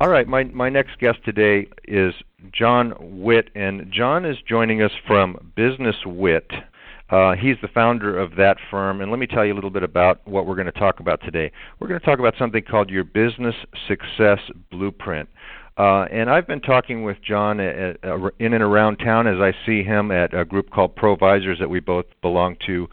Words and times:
All 0.00 0.08
right, 0.08 0.26
my 0.26 0.44
my 0.44 0.70
next 0.70 0.98
guest 0.98 1.18
today 1.22 1.68
is 1.86 2.14
John 2.52 2.94
Witt, 2.98 3.50
and 3.54 3.92
John 3.92 4.24
is 4.24 4.38
joining 4.48 4.80
us 4.80 4.92
from 5.06 5.52
Business 5.54 5.96
Wit. 6.06 6.50
Uh, 7.10 7.34
he's 7.34 7.56
the 7.60 7.68
founder 7.68 8.18
of 8.18 8.36
that 8.36 8.56
firm, 8.70 9.02
and 9.02 9.10
let 9.10 9.20
me 9.20 9.26
tell 9.26 9.44
you 9.44 9.52
a 9.52 9.56
little 9.56 9.68
bit 9.68 9.82
about 9.82 10.26
what 10.26 10.46
we're 10.46 10.54
going 10.54 10.72
to 10.72 10.72
talk 10.72 11.00
about 11.00 11.20
today. 11.22 11.52
We're 11.78 11.88
going 11.88 12.00
to 12.00 12.06
talk 12.06 12.18
about 12.18 12.32
something 12.38 12.62
called 12.62 12.88
your 12.88 13.04
business 13.04 13.54
success 13.86 14.38
blueprint. 14.70 15.28
Uh, 15.76 16.06
and 16.10 16.30
I've 16.30 16.46
been 16.46 16.60
talking 16.60 17.04
with 17.04 17.18
John 17.22 17.60
at, 17.60 18.02
uh, 18.02 18.30
in 18.38 18.54
and 18.54 18.64
around 18.64 18.96
town 18.96 19.26
as 19.26 19.38
I 19.38 19.52
see 19.66 19.82
him 19.82 20.10
at 20.10 20.32
a 20.32 20.46
group 20.46 20.70
called 20.70 20.96
Provisors 20.96 21.58
that 21.60 21.68
we 21.68 21.78
both 21.78 22.06
belong 22.22 22.56
to. 22.66 22.88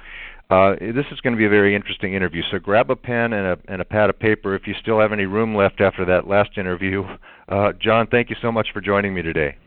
Uh, 0.49 0.75
this 0.79 1.05
is 1.11 1.19
going 1.21 1.33
to 1.33 1.37
be 1.37 1.45
a 1.45 1.49
very 1.49 1.75
interesting 1.75 2.13
interview. 2.13 2.43
So 2.51 2.59
grab 2.59 2.91
a 2.91 2.95
pen 2.95 3.33
and 3.33 3.47
a, 3.47 3.57
and 3.67 3.81
a 3.81 3.85
pad 3.85 4.09
of 4.09 4.19
paper 4.19 4.55
if 4.55 4.67
you 4.67 4.75
still 4.79 4.99
have 4.99 5.11
any 5.11 5.25
room 5.25 5.55
left 5.55 5.81
after 5.81 6.05
that 6.05 6.27
last 6.27 6.57
interview. 6.57 7.03
Uh, 7.49 7.71
John, 7.79 8.07
thank 8.07 8.29
you 8.29 8.35
so 8.41 8.51
much 8.51 8.67
for 8.71 8.81
joining 8.81 9.13
me 9.13 9.21
today. 9.21 9.57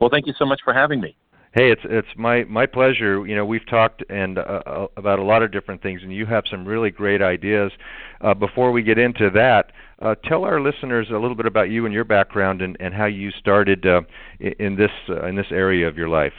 Well, 0.00 0.10
thank 0.10 0.26
you 0.26 0.32
so 0.38 0.44
much 0.44 0.60
for 0.64 0.74
having 0.74 1.00
me. 1.00 1.16
Hey, 1.52 1.72
it's 1.72 1.82
it's 1.84 2.08
my 2.16 2.44
my 2.44 2.64
pleasure. 2.64 3.26
You 3.26 3.34
know, 3.34 3.44
we've 3.44 3.66
talked 3.66 4.04
and 4.08 4.38
uh, 4.38 4.62
uh 4.64 4.86
about 4.96 5.18
a 5.18 5.24
lot 5.24 5.42
of 5.42 5.50
different 5.50 5.82
things, 5.82 6.00
and 6.04 6.14
you 6.14 6.24
have 6.26 6.44
some 6.48 6.64
really 6.64 6.92
great 6.92 7.20
ideas. 7.20 7.72
Uh, 8.20 8.34
before 8.34 8.70
we 8.70 8.84
get 8.84 8.98
into 8.98 9.30
that, 9.30 9.72
uh, 10.00 10.14
tell 10.24 10.44
our 10.44 10.60
listeners 10.60 11.08
a 11.10 11.18
little 11.18 11.34
bit 11.34 11.46
about 11.46 11.68
you 11.68 11.86
and 11.86 11.94
your 11.94 12.04
background, 12.04 12.62
and, 12.62 12.76
and 12.78 12.94
how 12.94 13.06
you 13.06 13.32
started 13.32 13.84
uh, 13.84 14.02
in 14.38 14.76
this 14.76 14.92
uh, 15.08 15.26
in 15.26 15.34
this 15.34 15.50
area 15.50 15.88
of 15.88 15.96
your 15.96 16.08
life. 16.08 16.34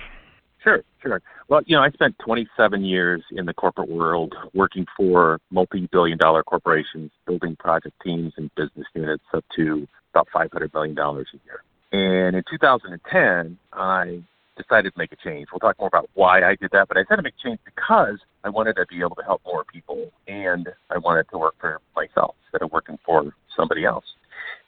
Sure, 0.64 0.84
sure. 1.02 1.22
Well, 1.48 1.62
you 1.66 1.76
know, 1.76 1.82
I 1.82 1.90
spent 1.90 2.18
27 2.20 2.86
years 2.86 3.24
in 3.32 3.46
the 3.46 3.54
corporate 3.54 3.90
world 3.90 4.36
working 4.54 4.86
for 4.96 5.40
multi-billion 5.50 6.18
dollar 6.18 6.44
corporations, 6.44 7.12
building 7.26 7.56
project 7.56 7.96
teams 8.04 8.34
and 8.38 8.54
business 8.56 8.86
units 8.94 9.24
up 9.34 9.44
to 9.56 9.88
about 10.14 10.28
$500 10.34 10.74
million 10.74 10.98
a 10.98 11.24
year. 11.46 11.64
And 11.92 12.36
in 12.36 12.44
2010, 12.50 13.58
I 13.74 14.22
decided 14.56 14.94
to 14.94 15.00
make 15.00 15.12
a 15.12 15.16
change. 15.16 15.48
We'll 15.52 15.60
talk 15.60 15.80
more 15.80 15.88
about 15.88 16.10
why 16.14 16.44
I 16.44 16.56
did 16.56 16.72
that, 16.72 16.88
but 16.88 16.98
I 16.98 17.02
decided 17.04 17.18
to 17.18 17.24
make 17.24 17.34
a 17.40 17.48
change 17.48 17.60
because 17.66 18.20
I 18.44 18.50
wanted 18.50 18.76
to 18.76 18.86
be 18.86 19.00
able 19.00 19.16
to 19.16 19.24
help 19.24 19.42
more 19.46 19.64
people 19.64 20.12
and 20.28 20.70
I 20.90 21.00
wanted 21.00 21.28
to 21.32 21.38
work 21.38 21.56
for 21.60 21.82
myself 21.96 22.36
instead 22.46 22.64
of 22.64 22.72
working 22.72 23.00
for 23.04 23.34
somebody 23.56 23.86
else. 23.86 24.06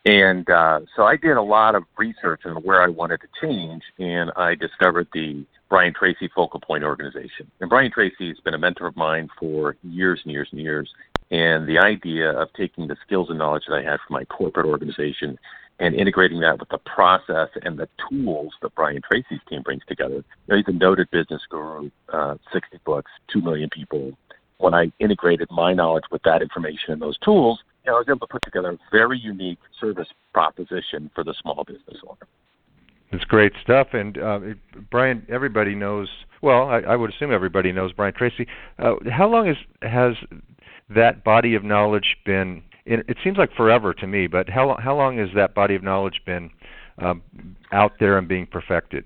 And 0.06 0.50
uh, 0.50 0.81
so 0.96 1.03
I 1.03 1.16
did 1.16 1.38
a 1.38 1.41
lot 1.41 1.75
of 1.75 1.84
research 1.97 2.41
on 2.46 2.56
where 2.58 2.81
I 2.81 2.88
wanted 2.88 3.22
to 3.22 3.28
change, 3.41 3.84
and 4.00 4.31
I 4.36 4.56
discovered 4.56 5.08
the 5.14 5.46
Brian 5.69 5.94
Tracy 5.94 6.30
Focal 6.36 6.59
Point 6.59 6.84
organization. 6.84 7.50
And 7.62 7.69
Brian 7.69 7.91
Tracy 7.91 8.28
has 8.28 8.40
been 8.41 8.53
a 8.53 8.58
mentor 8.58 8.88
of 8.88 8.97
mine 8.97 9.30
for 9.40 9.78
years 9.81 10.19
and 10.25 10.34
years 10.34 10.50
and 10.52 10.59
years. 10.59 10.90
And 11.31 11.68
the 11.68 11.80
idea 11.80 12.31
of 12.31 12.50
taking 12.53 12.88
the 12.88 12.97
skills 13.06 13.30
and 13.30 13.40
knowledge 13.40 13.64
that 13.68 13.75
I 13.75 13.81
had 13.81 14.00
from 14.06 14.16
my 14.16 14.25
corporate 14.25 14.66
organization 14.66 15.40
and 15.80 15.96
integrating 15.96 16.41
that 16.41 16.59
with 16.59 16.70
the 16.70 16.78
process 16.80 17.50
and 17.64 17.80
the 17.80 17.90
tools 18.09 18.53
that 18.62 18.75
Brian 18.75 19.02
Tracy's 19.02 19.40
team 19.50 19.64
brings 19.64 19.81
together. 19.88 20.16
You 20.16 20.24
know, 20.47 20.58
he's 20.58 20.68
a 20.68 20.72
noted 20.72 21.09
business 21.12 21.41
guru, 21.50 21.90
uh, 22.12 22.35
60 22.52 22.78
books, 22.85 23.09
2 23.31 23.41
million 23.41 23.70
people. 23.70 24.12
When 24.58 24.74
I 24.74 24.91
integrated 25.00 25.47
my 25.50 25.74
knowledge 25.74 26.03
with 26.12 26.22
that 26.24 26.41
information 26.41 26.94
and 26.94 27.02
those 27.02 27.18
tools, 27.20 27.59
know, 27.92 27.96
I 27.96 28.00
was 28.00 28.08
able 28.10 28.20
to 28.20 28.28
put 28.28 28.42
together 28.44 28.70
a 28.72 28.78
very 28.92 29.20
unique 29.20 29.60
service 29.80 30.08
proposition 30.34 31.10
for 31.14 31.24
the 31.24 31.34
small 31.42 31.64
business 31.66 31.98
owner. 32.08 32.28
It's 33.12 33.26
great 33.26 33.54
stuff, 33.62 33.90
and 33.94 34.18
uh, 34.18 34.40
Brian. 34.90 35.26
Everybody 35.30 35.76
knows. 35.76 36.10
Well, 36.42 36.68
I, 36.68 36.80
I 36.80 36.96
would 36.96 37.12
assume 37.12 37.32
everybody 37.32 37.72
knows 37.72 37.94
Brian 37.94 38.14
Tracy. 38.14 38.48
Uh, 38.80 38.96
how 39.12 39.30
long 39.30 39.48
is, 39.48 39.56
has 39.84 40.16
that 40.90 41.24
body 41.24 41.54
of 41.54 41.64
knowledge 41.64 42.18
been? 42.26 42.64
It, 42.86 43.06
it 43.08 43.18
seems 43.24 43.38
like 43.38 43.54
forever 43.56 43.94
to 43.94 44.08
me, 44.08 44.26
but 44.26 44.50
how 44.50 44.78
how 44.82 44.96
long 44.96 45.20
has 45.20 45.30
that 45.36 45.54
body 45.54 45.76
of 45.76 45.84
knowledge 45.84 46.22
been 46.26 46.50
um, 46.98 47.22
out 47.72 47.94
there 48.00 48.18
and 48.18 48.28
being 48.28 48.48
perfected? 48.48 49.06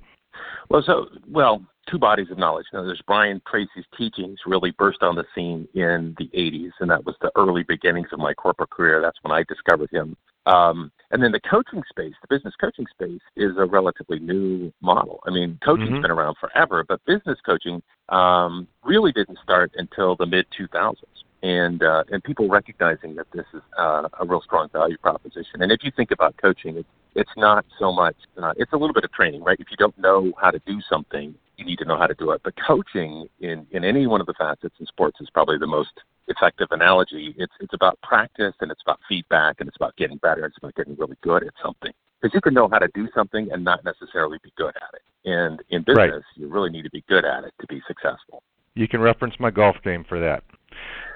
Well, 0.70 0.84
so 0.86 1.08
well, 1.30 1.66
two 1.90 1.98
bodies 1.98 2.28
of 2.32 2.38
knowledge. 2.38 2.66
Now, 2.74 2.84
there's 2.84 3.02
Brian 3.08 3.42
Tracy's 3.48 3.86
teachings 3.98 4.40
really 4.46 4.72
burst 4.72 5.02
on 5.02 5.16
the 5.16 5.26
scene 5.34 5.68
in 5.74 6.16
the 6.18 6.30
80s, 6.38 6.72
and 6.80 6.90
that 6.90 7.06
was 7.06 7.16
the 7.22 7.32
early 7.36 7.64
beginnings 7.64 8.10
of 8.12 8.20
my 8.20 8.34
corporate 8.34 8.70
career. 8.70 9.02
That's 9.02 9.18
when 9.22 9.32
I 9.32 9.44
discovered 9.44 9.90
him. 9.92 10.16
Um, 10.46 10.92
and 11.12 11.22
then 11.22 11.32
the 11.32 11.42
coaching 11.42 11.84
space, 11.90 12.14
the 12.22 12.34
business 12.34 12.54
coaching 12.60 12.86
space, 12.90 13.22
is 13.36 13.52
a 13.58 13.66
relatively 13.66 14.20
new 14.20 14.72
model. 14.82 15.20
I 15.28 15.32
mean, 15.32 15.60
coaching's 15.64 15.90
mm-hmm. 15.90 16.02
been 16.02 16.12
around 16.12 16.38
forever, 16.40 16.86
but 16.88 17.04
business 17.06 17.38
coaching 17.46 17.82
um, 18.10 18.68
really 18.84 19.12
didn't 19.12 19.40
start 19.44 19.72
until 19.76 20.16
the 20.16 20.26
mid 20.26 20.46
2000s. 20.58 20.96
And 21.44 21.84
uh, 21.84 22.04
and 22.12 22.24
people 22.24 22.50
recognizing 22.50 23.14
that 23.16 23.28
this 23.32 23.46
is 23.54 23.62
uh, 23.78 24.10
a 24.20 24.26
real 24.26 24.42
strong 24.42 24.70
value 24.74 24.98
proposition. 24.98 25.62
And 25.62 25.72
if 25.72 25.84
you 25.84 25.92
think 25.96 26.10
about 26.10 26.36
coaching, 26.38 26.78
it's 26.78 26.90
it's 27.18 27.32
not 27.36 27.66
so 27.80 27.92
much. 27.92 28.16
Uh, 28.42 28.54
it's 28.58 28.72
a 28.74 28.78
little 28.78 28.94
bit 28.94 29.04
of 29.04 29.12
training, 29.12 29.44
right? 29.44 29.60
If 29.60 29.68
you 29.72 29.78
don't 29.78 29.98
know 29.98 30.32
how 30.40 30.52
to 30.52 30.62
do 30.66 30.80
something, 30.88 31.34
you 31.58 31.66
need 31.66 31.80
to 31.80 31.86
know 31.86 31.98
how 31.98 32.06
to 32.06 32.14
do 32.14 32.32
it. 32.32 32.42
But 32.44 32.54
coaching 32.66 33.28
in 33.42 33.66
in 33.72 33.84
any 33.84 34.08
one 34.08 34.22
of 34.22 34.28
the 34.28 34.36
facets 34.38 34.76
in 34.80 34.86
sports 34.86 35.18
is 35.20 35.30
probably 35.34 35.58
the 35.58 35.68
most 35.68 35.92
effective 36.28 36.68
analogy. 36.72 37.36
It's 37.38 37.54
it's 37.60 37.74
about 37.74 38.00
practice 38.02 38.54
and 38.62 38.72
it's 38.72 38.82
about 38.86 39.00
feedback 39.10 39.58
and 39.60 39.68
it's 39.68 39.76
about 39.76 39.98
getting 39.98 40.18
better. 40.18 40.44
And 40.44 40.52
it's 40.52 40.60
about 40.60 40.76
getting 40.76 40.96
really 40.96 41.18
good 41.22 41.44
at 41.44 41.54
something. 41.62 41.92
Because 42.22 42.34
you 42.34 42.42
can 42.42 42.54
know 42.54 42.70
how 42.72 42.80
to 42.80 42.88
do 42.94 43.10
something 43.14 43.50
and 43.52 43.64
not 43.64 43.84
necessarily 43.84 44.38
be 44.44 44.52
good 44.56 44.76
at 44.76 44.94
it. 44.94 45.30
And 45.30 45.62
in 45.70 45.84
business, 45.84 45.98
right. 45.98 46.22
you 46.36 46.48
really 46.48 46.70
need 46.70 46.84
to 46.84 46.90
be 46.90 47.04
good 47.10 47.26
at 47.26 47.44
it 47.44 47.54
to 47.60 47.68
be 47.68 47.82
successful. 47.88 48.44
You 48.76 48.88
can 48.88 49.02
reference 49.02 49.36
my 49.40 49.52
golf 49.52 49.76
game 49.84 50.06
for 50.08 50.20
that. 50.20 50.44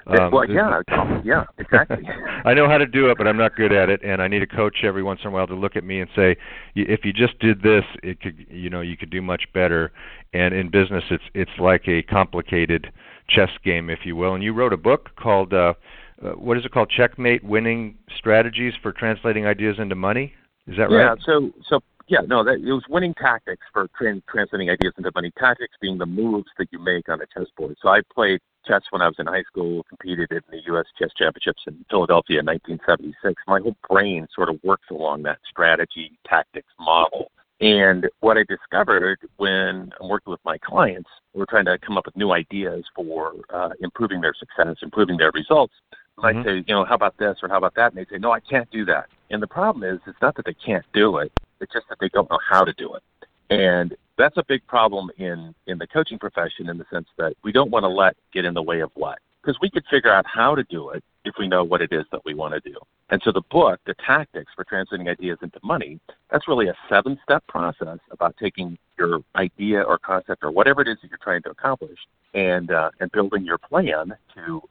Um, 0.06 0.30
well, 0.32 0.48
yeah, 0.48 0.80
yeah, 1.24 1.44
exactly. 1.58 2.04
I 2.44 2.54
know 2.54 2.68
how 2.68 2.78
to 2.78 2.86
do 2.86 3.10
it, 3.10 3.18
but 3.18 3.28
I'm 3.28 3.36
not 3.36 3.54
good 3.54 3.72
at 3.72 3.88
it, 3.88 4.02
and 4.02 4.20
I 4.20 4.28
need 4.28 4.42
a 4.42 4.46
coach 4.46 4.78
every 4.82 5.02
once 5.02 5.20
in 5.22 5.28
a 5.28 5.30
while 5.30 5.46
to 5.46 5.54
look 5.54 5.76
at 5.76 5.84
me 5.84 6.00
and 6.00 6.10
say, 6.16 6.36
if 6.74 7.04
you 7.04 7.12
just 7.12 7.38
did 7.38 7.62
this, 7.62 7.84
it 8.02 8.20
could, 8.20 8.46
you 8.50 8.68
know, 8.68 8.80
you 8.80 8.96
could 8.96 9.10
do 9.10 9.22
much 9.22 9.44
better. 9.54 9.92
And 10.32 10.54
in 10.54 10.70
business, 10.70 11.04
it's 11.10 11.24
it's 11.34 11.50
like 11.58 11.86
a 11.86 12.02
complicated 12.02 12.92
chess 13.28 13.50
game, 13.64 13.90
if 13.90 14.00
you 14.04 14.16
will. 14.16 14.34
And 14.34 14.42
you 14.42 14.52
wrote 14.52 14.72
a 14.72 14.78
book 14.78 15.10
called 15.16 15.52
uh, 15.52 15.74
uh, 16.22 16.30
what 16.30 16.56
is 16.56 16.64
it 16.64 16.72
called? 16.72 16.90
Checkmate: 16.90 17.44
Winning 17.44 17.96
Strategies 18.16 18.74
for 18.82 18.92
Translating 18.92 19.46
Ideas 19.46 19.76
into 19.78 19.94
Money. 19.94 20.32
Is 20.66 20.76
that 20.78 20.90
right? 20.90 21.04
Yeah. 21.04 21.14
So 21.24 21.50
so 21.68 21.80
yeah, 22.08 22.20
no, 22.26 22.44
that 22.44 22.54
it 22.54 22.72
was 22.72 22.84
winning 22.88 23.14
tactics 23.14 23.64
for 23.72 23.88
trans- 23.96 24.22
translating 24.28 24.70
ideas 24.70 24.94
into 24.96 25.10
money. 25.14 25.32
Tactics 25.38 25.74
being 25.80 25.98
the 25.98 26.06
moves 26.06 26.48
that 26.58 26.68
you 26.70 26.78
make 26.78 27.08
on 27.08 27.20
a 27.20 27.26
chessboard. 27.26 27.76
So 27.80 27.88
I 27.88 28.00
played 28.14 28.40
chess 28.66 28.82
when 28.90 29.02
I 29.02 29.06
was 29.06 29.16
in 29.18 29.26
high 29.26 29.42
school, 29.44 29.84
competed 29.88 30.30
in 30.32 30.40
the 30.50 30.60
U.S. 30.66 30.86
Chess 30.98 31.10
Championships 31.16 31.62
in 31.66 31.84
Philadelphia 31.90 32.40
in 32.40 32.46
1976. 32.46 33.42
My 33.46 33.60
whole 33.60 33.76
brain 33.88 34.26
sort 34.34 34.48
of 34.48 34.58
works 34.62 34.88
along 34.90 35.22
that 35.24 35.38
strategy 35.48 36.18
tactics 36.26 36.72
model. 36.78 37.30
And 37.60 38.08
what 38.20 38.36
I 38.36 38.44
discovered 38.44 39.20
when 39.36 39.92
I'm 40.00 40.08
working 40.08 40.32
with 40.32 40.44
my 40.44 40.58
clients, 40.58 41.08
we're 41.32 41.46
trying 41.46 41.66
to 41.66 41.78
come 41.78 41.96
up 41.96 42.06
with 42.06 42.16
new 42.16 42.32
ideas 42.32 42.84
for 42.94 43.34
uh, 43.54 43.70
improving 43.80 44.20
their 44.20 44.34
success, 44.34 44.76
improving 44.82 45.16
their 45.16 45.30
results. 45.32 45.74
Mm-hmm. 46.18 46.38
I 46.38 46.44
say, 46.44 46.64
you 46.66 46.74
know, 46.74 46.84
how 46.84 46.96
about 46.96 47.16
this 47.18 47.36
or 47.42 47.48
how 47.48 47.58
about 47.58 47.74
that? 47.76 47.92
And 47.92 47.96
they 47.96 48.10
say, 48.10 48.18
no, 48.18 48.32
I 48.32 48.40
can't 48.40 48.70
do 48.70 48.84
that. 48.86 49.06
And 49.30 49.40
the 49.42 49.46
problem 49.46 49.84
is, 49.84 50.00
it's 50.06 50.20
not 50.20 50.36
that 50.36 50.44
they 50.44 50.54
can't 50.54 50.84
do 50.92 51.18
it; 51.18 51.32
it's 51.60 51.72
just 51.72 51.88
that 51.88 51.98
they 52.00 52.08
don't 52.10 52.30
know 52.30 52.38
how 52.46 52.64
to 52.64 52.72
do 52.74 52.94
it. 52.94 53.02
And 53.48 53.96
that's 54.22 54.36
a 54.36 54.44
big 54.44 54.66
problem 54.66 55.10
in 55.18 55.54
in 55.66 55.78
the 55.78 55.86
coaching 55.86 56.18
profession 56.18 56.68
in 56.68 56.78
the 56.78 56.86
sense 56.92 57.08
that 57.18 57.34
we 57.42 57.52
don't 57.52 57.70
want 57.70 57.82
to 57.82 57.88
let 57.88 58.16
get 58.32 58.44
in 58.44 58.54
the 58.54 58.62
way 58.62 58.80
of 58.80 58.90
what 58.94 59.18
because 59.42 59.58
we 59.60 59.68
could 59.68 59.84
figure 59.90 60.12
out 60.12 60.24
how 60.26 60.54
to 60.54 60.62
do 60.64 60.90
it 60.90 61.02
if 61.24 61.34
we 61.38 61.48
know 61.48 61.64
what 61.64 61.82
it 61.82 61.92
is 61.92 62.04
that 62.12 62.24
we 62.24 62.34
want 62.34 62.54
to 62.54 62.60
do. 62.60 62.76
And 63.10 63.20
so 63.24 63.32
the 63.32 63.42
book, 63.50 63.80
the 63.86 63.94
tactics 63.94 64.52
for 64.54 64.64
translating 64.64 65.08
ideas 65.08 65.38
into 65.42 65.58
money, 65.62 66.00
that's 66.30 66.48
really 66.48 66.68
a 66.68 66.74
seven 66.88 67.18
step 67.22 67.46
process 67.46 67.98
about 68.10 68.36
taking 68.38 68.78
your 68.98 69.20
idea 69.36 69.82
or 69.82 69.98
concept 69.98 70.42
or 70.42 70.50
whatever 70.50 70.80
it 70.80 70.88
is 70.88 70.96
that 71.02 71.10
you're 71.10 71.18
trying 71.18 71.42
to 71.42 71.50
accomplish 71.50 71.98
and 72.34 72.70
uh, 72.70 72.90
and 73.00 73.10
building 73.12 73.44
your 73.44 73.58
plan 73.58 74.14
to 74.34 74.62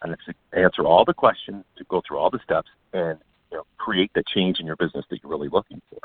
answer 0.53 0.83
all 0.83 1.05
the 1.05 1.13
questions, 1.13 1.63
to 1.77 1.83
go 1.85 2.01
through 2.07 2.17
all 2.17 2.29
the 2.29 2.39
steps, 2.43 2.69
and 2.93 3.19
you 3.51 3.57
know, 3.57 3.65
create 3.77 4.11
the 4.15 4.23
change 4.33 4.59
in 4.59 4.65
your 4.65 4.77
business 4.77 5.05
that 5.09 5.21
you're 5.21 5.31
really 5.31 5.49
looking 5.49 5.81
for. 5.89 5.99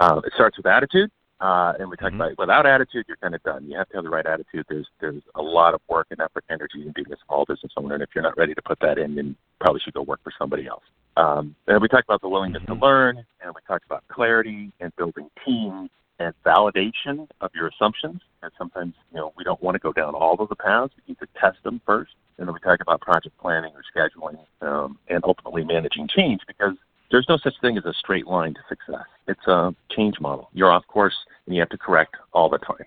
Uh, 0.00 0.20
it 0.24 0.32
starts 0.34 0.56
with 0.56 0.66
attitude. 0.66 1.10
Uh, 1.42 1.72
and 1.80 1.90
we 1.90 1.96
talked 1.96 2.12
mm-hmm. 2.12 2.20
about 2.20 2.38
without 2.38 2.66
attitude, 2.66 3.04
you're 3.08 3.16
kind 3.16 3.34
of 3.34 3.42
done. 3.42 3.66
You 3.68 3.76
have 3.76 3.88
to 3.88 3.96
have 3.96 4.04
the 4.04 4.10
right 4.10 4.24
attitude. 4.24 4.64
There's 4.68 4.86
there's 5.00 5.22
a 5.34 5.42
lot 5.42 5.74
of 5.74 5.80
work 5.88 6.06
and 6.10 6.20
effort, 6.20 6.44
and 6.48 6.60
energy 6.60 6.86
in 6.86 6.92
being 6.92 7.12
a 7.12 7.16
small 7.26 7.44
business 7.44 7.72
owner, 7.76 7.94
and 7.94 8.02
if 8.02 8.10
you're 8.14 8.22
not 8.22 8.38
ready 8.38 8.54
to 8.54 8.62
put 8.62 8.78
that 8.78 8.96
in, 8.96 9.16
then 9.16 9.34
probably 9.60 9.80
should 9.80 9.94
go 9.94 10.02
work 10.02 10.20
for 10.22 10.32
somebody 10.38 10.68
else. 10.68 10.84
Um, 11.16 11.56
and 11.66 11.82
we 11.82 11.88
talked 11.88 12.04
about 12.04 12.20
the 12.20 12.28
willingness 12.28 12.62
mm-hmm. 12.62 12.78
to 12.78 12.86
learn, 12.86 13.16
and 13.42 13.54
we 13.54 13.60
talked 13.66 13.84
about 13.84 14.06
clarity 14.06 14.70
and 14.78 14.94
building 14.94 15.28
teams 15.44 15.90
and 16.20 16.32
validation 16.46 17.28
of 17.40 17.50
your 17.56 17.66
assumptions. 17.66 18.20
And 18.44 18.52
sometimes 18.56 18.94
you 19.10 19.18
know 19.18 19.32
we 19.36 19.42
don't 19.42 19.60
want 19.60 19.74
to 19.74 19.80
go 19.80 19.92
down 19.92 20.14
all 20.14 20.40
of 20.40 20.48
the 20.48 20.54
paths. 20.54 20.92
We 20.96 21.12
need 21.12 21.18
to 21.18 21.26
test 21.40 21.58
them 21.64 21.80
first, 21.84 22.12
and 22.38 22.46
then 22.46 22.54
we 22.54 22.60
talk 22.60 22.80
about 22.80 23.00
project 23.00 23.36
planning 23.38 23.72
or 23.74 23.82
scheduling, 23.92 24.38
um, 24.60 24.96
and 25.08 25.24
ultimately 25.24 25.64
managing 25.64 26.06
change 26.06 26.42
because 26.46 26.76
there's 27.12 27.26
no 27.28 27.36
such 27.36 27.54
thing 27.60 27.78
as 27.78 27.84
a 27.84 27.92
straight 27.92 28.26
line 28.26 28.54
to 28.54 28.60
success. 28.68 29.04
It's 29.28 29.46
a 29.46 29.74
change 29.94 30.18
model. 30.20 30.48
You're 30.52 30.72
off 30.72 30.84
course 30.88 31.14
and 31.46 31.54
you 31.54 31.60
have 31.60 31.68
to 31.68 31.78
correct 31.78 32.16
all 32.32 32.48
the 32.48 32.58
time. 32.58 32.86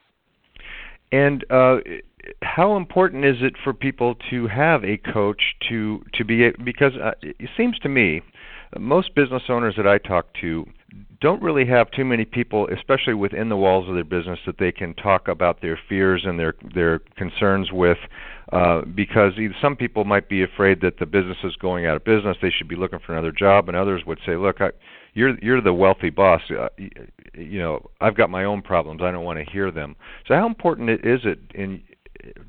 And 1.12 1.46
uh, 1.50 1.78
how 2.42 2.76
important 2.76 3.24
is 3.24 3.38
it 3.40 3.54
for 3.64 3.72
people 3.72 4.16
to 4.32 4.48
have 4.48 4.84
a 4.84 4.98
coach 4.98 5.56
to 5.70 6.04
to 6.14 6.26
be 6.26 6.50
because 6.64 6.94
uh, 6.96 7.12
it 7.22 7.50
seems 7.56 7.78
to 7.80 7.90
me 7.90 8.22
most 8.78 9.14
business 9.16 9.44
owners 9.48 9.76
that 9.78 9.88
I 9.88 10.00
talk 10.00 10.26
to 10.42 10.66
don't 11.22 11.42
really 11.42 11.66
have 11.66 11.90
too 11.92 12.06
many 12.06 12.26
people, 12.26 12.68
especially 12.68 13.14
within 13.14 13.50
the 13.50 13.58
walls 13.58 13.88
of 13.88 13.96
their 13.96 14.04
business, 14.04 14.40
that 14.46 14.58
they 14.58 14.72
can 14.72 14.94
talk 14.94 15.28
about 15.28 15.62
their 15.62 15.80
fears 15.90 16.24
and 16.26 16.40
their 16.40 16.54
their 16.74 17.00
concerns 17.18 17.72
with, 17.72 17.98
uh, 18.52 18.82
because 18.82 19.34
some 19.62 19.76
people 19.76 20.04
might 20.04 20.30
be 20.30 20.44
afraid 20.44 20.82
that 20.82 21.00
the 21.00 21.06
business 21.06 21.38
is 21.44 21.56
going 21.56 21.86
out 21.86 21.96
of 21.96 22.04
business, 22.04 22.38
they 22.42 22.52
should 22.52 22.68
be 22.68 22.76
looking 22.76 23.00
for 23.00 23.14
another 23.14 23.32
job, 23.32 23.68
and 23.68 23.78
others 23.78 24.04
would 24.06 24.20
say, 24.26 24.36
"Look, 24.36 24.62
I, 24.62 24.72
you're 25.14 25.38
you're 25.40 25.62
the 25.62 25.74
wealthy 25.74 26.10
boss. 26.10 26.42
Uh, 26.50 26.68
you 27.34 27.60
know, 27.60 27.90
I've 28.02 28.16
got 28.16 28.30
my 28.30 28.44
own 28.44 28.62
problems. 28.62 29.02
I 29.02 29.12
don't 29.12 29.26
want 29.26 29.40
to 29.40 29.52
hear 29.52 29.72
them." 29.72 29.96
So, 30.28 30.36
how 30.36 30.46
important 30.46 30.90
is 30.90 31.22
it 31.26 31.40
in 31.54 31.82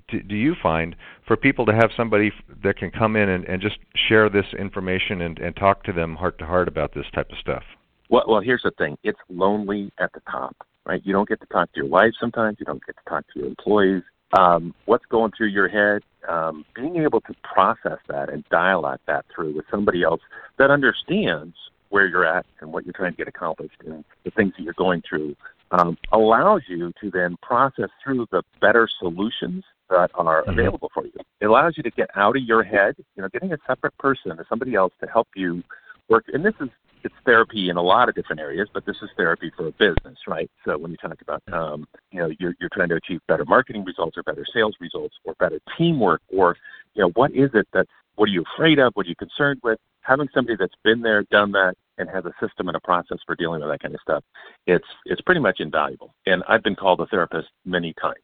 do 0.08 0.37
you 0.37 0.54
find 0.62 0.96
for 1.26 1.37
people 1.37 1.66
to 1.66 1.75
have 1.75 1.90
somebody 1.96 2.32
that 2.62 2.76
can 2.76 2.90
come 2.90 3.16
in 3.16 3.28
and, 3.28 3.44
and 3.44 3.60
just 3.60 3.76
share 4.08 4.31
this 4.31 4.46
information 4.58 5.20
and, 5.20 5.38
and 5.38 5.54
talk 5.56 5.82
to 5.84 5.93
them 5.93 6.14
heart 6.16 6.38
to 6.38 6.46
heart 6.46 6.69
about 6.69 6.94
this 6.94 7.06
type 7.14 7.31
of 7.31 7.38
stuff? 7.38 7.62
Well, 8.08 8.25
well, 8.29 8.41
here's 8.41 8.62
the 8.62 8.73
thing. 8.73 8.97
It's 9.03 9.19
lonely 9.29 9.93
at 9.99 10.12
the 10.12 10.20
top, 10.31 10.56
right? 10.85 11.03
You 11.05 11.12
don't 11.12 11.29
get 11.29 11.41
to 11.41 11.47
talk 11.47 11.73
to 11.73 11.81
your 11.81 11.88
wife 11.88 12.12
sometimes. 12.20 12.56
You 12.58 12.67
don't 12.67 12.85
get 12.85 12.97
to 12.97 13.11
talk 13.11 13.25
to 13.32 13.41
your 13.41 13.49
employees. 13.49 14.03
Um, 14.38 14.75
what's 14.87 15.05
going 15.06 15.32
through 15.37 15.49
your 15.49 15.69
head? 15.69 16.03
Um, 16.29 16.64
being 16.75 16.97
able 16.97 17.20
to 17.23 17.35
process 17.43 17.99
that 18.08 18.29
and 18.29 18.44
dialogue 18.50 19.00
that 19.06 19.25
through 19.35 19.55
with 19.55 19.64
somebody 19.70 20.03
else 20.03 20.20
that 20.58 20.70
understands 20.70 21.55
where 21.91 22.06
you're 22.06 22.26
at 22.26 22.44
and 22.61 22.73
what 22.73 22.85
you're 22.85 22.93
trying 22.93 23.12
to 23.12 23.17
get 23.17 23.29
accomplished 23.29 23.76
and 23.85 24.05
the 24.25 24.31
things 24.32 24.53
that 24.56 24.64
you're 24.64 24.75
going 24.75 25.03
through 25.08 25.37
um, 25.70 25.97
allows 26.12 26.62
you 26.69 26.93
to 27.00 27.11
then 27.11 27.37
process 27.43 27.88
through 28.03 28.26
the 28.31 28.43
better 28.61 28.88
solutions 28.99 29.64
that 29.88 30.11
are 30.14 30.43
mm-hmm. 30.43 30.50
available 30.50 30.91
for 30.93 31.05
you. 31.05 31.12
It 31.41 31.47
allows 31.47 31.75
you 31.76 31.82
to 31.85 31.91
get 31.91 32.08
out 32.17 32.37
of 32.37 32.43
your 32.43 32.64
head. 32.64 32.97
You 33.14 33.23
know, 33.23 33.29
getting 33.29 33.53
a 33.53 33.58
separate 33.67 33.97
person 33.99 34.32
or 34.32 34.44
somebody 34.49 34.75
else 34.75 34.93
to 35.00 35.06
help 35.08 35.29
you 35.37 35.62
work. 36.08 36.25
And 36.32 36.44
this 36.44 36.55
is 36.61 36.69
it's 37.04 37.14
therapy 37.25 37.69
in 37.69 37.76
a 37.76 37.82
lot 37.82 38.08
of 38.08 38.14
different 38.14 38.40
areas, 38.40 38.69
but 38.72 38.84
this 38.87 38.96
is 39.02 39.08
therapy 39.16 39.50
for 39.56 39.69
a 39.69 39.72
business, 39.72 40.19
right? 40.26 40.50
So 40.64 40.76
when 40.78 40.90
you 40.90 40.96
talk 40.96 41.20
about, 41.20 41.43
um, 41.52 41.87
you 42.10 42.20
know, 42.20 42.31
you're, 42.38 42.54
you're 42.60 42.70
trying 42.72 42.88
to 42.88 42.96
achieve 42.96 43.20
better 43.28 43.44
marketing 43.44 43.84
results 43.84 44.16
or 44.16 44.22
better 44.22 44.44
sales 44.52 44.75
results 44.81 45.14
or 45.25 45.34
better 45.38 45.60
teamwork 45.76 46.22
or, 46.28 46.56
you 46.94 47.02
know, 47.02 47.10
what 47.14 47.32
is 47.32 47.50
it 47.54 47.69
that's, 47.72 47.90
what 48.16 48.28
are 48.28 48.32
you 48.32 48.44
afraid 48.54 48.78
of? 48.78 48.93
What 48.94 49.06
are 49.06 49.08
you 49.08 49.16
concerned 49.16 49.60
with? 49.62 49.78
Having 50.00 50.28
somebody 50.32 50.56
that's 50.58 50.75
been 50.82 51.02
there, 51.02 51.22
done 51.25 51.52
that, 51.52 51.75
and 51.98 52.08
has 52.10 52.25
a 52.25 52.32
system 52.40 52.69
and 52.69 52.76
a 52.76 52.81
process 52.81 53.19
for 53.26 53.34
dealing 53.34 53.60
with 53.60 53.70
that 53.70 53.81
kind 53.81 53.94
of 53.94 54.00
stuff, 54.00 54.25
it's 54.66 54.87
it's 55.04 55.20
pretty 55.20 55.40
much 55.40 55.60
invaluable. 55.60 56.14
And 56.26 56.43
I've 56.48 56.62
been 56.62 56.76
called 56.76 57.00
a 57.00 57.06
therapist 57.06 57.48
many 57.64 57.93
times. 57.94 58.16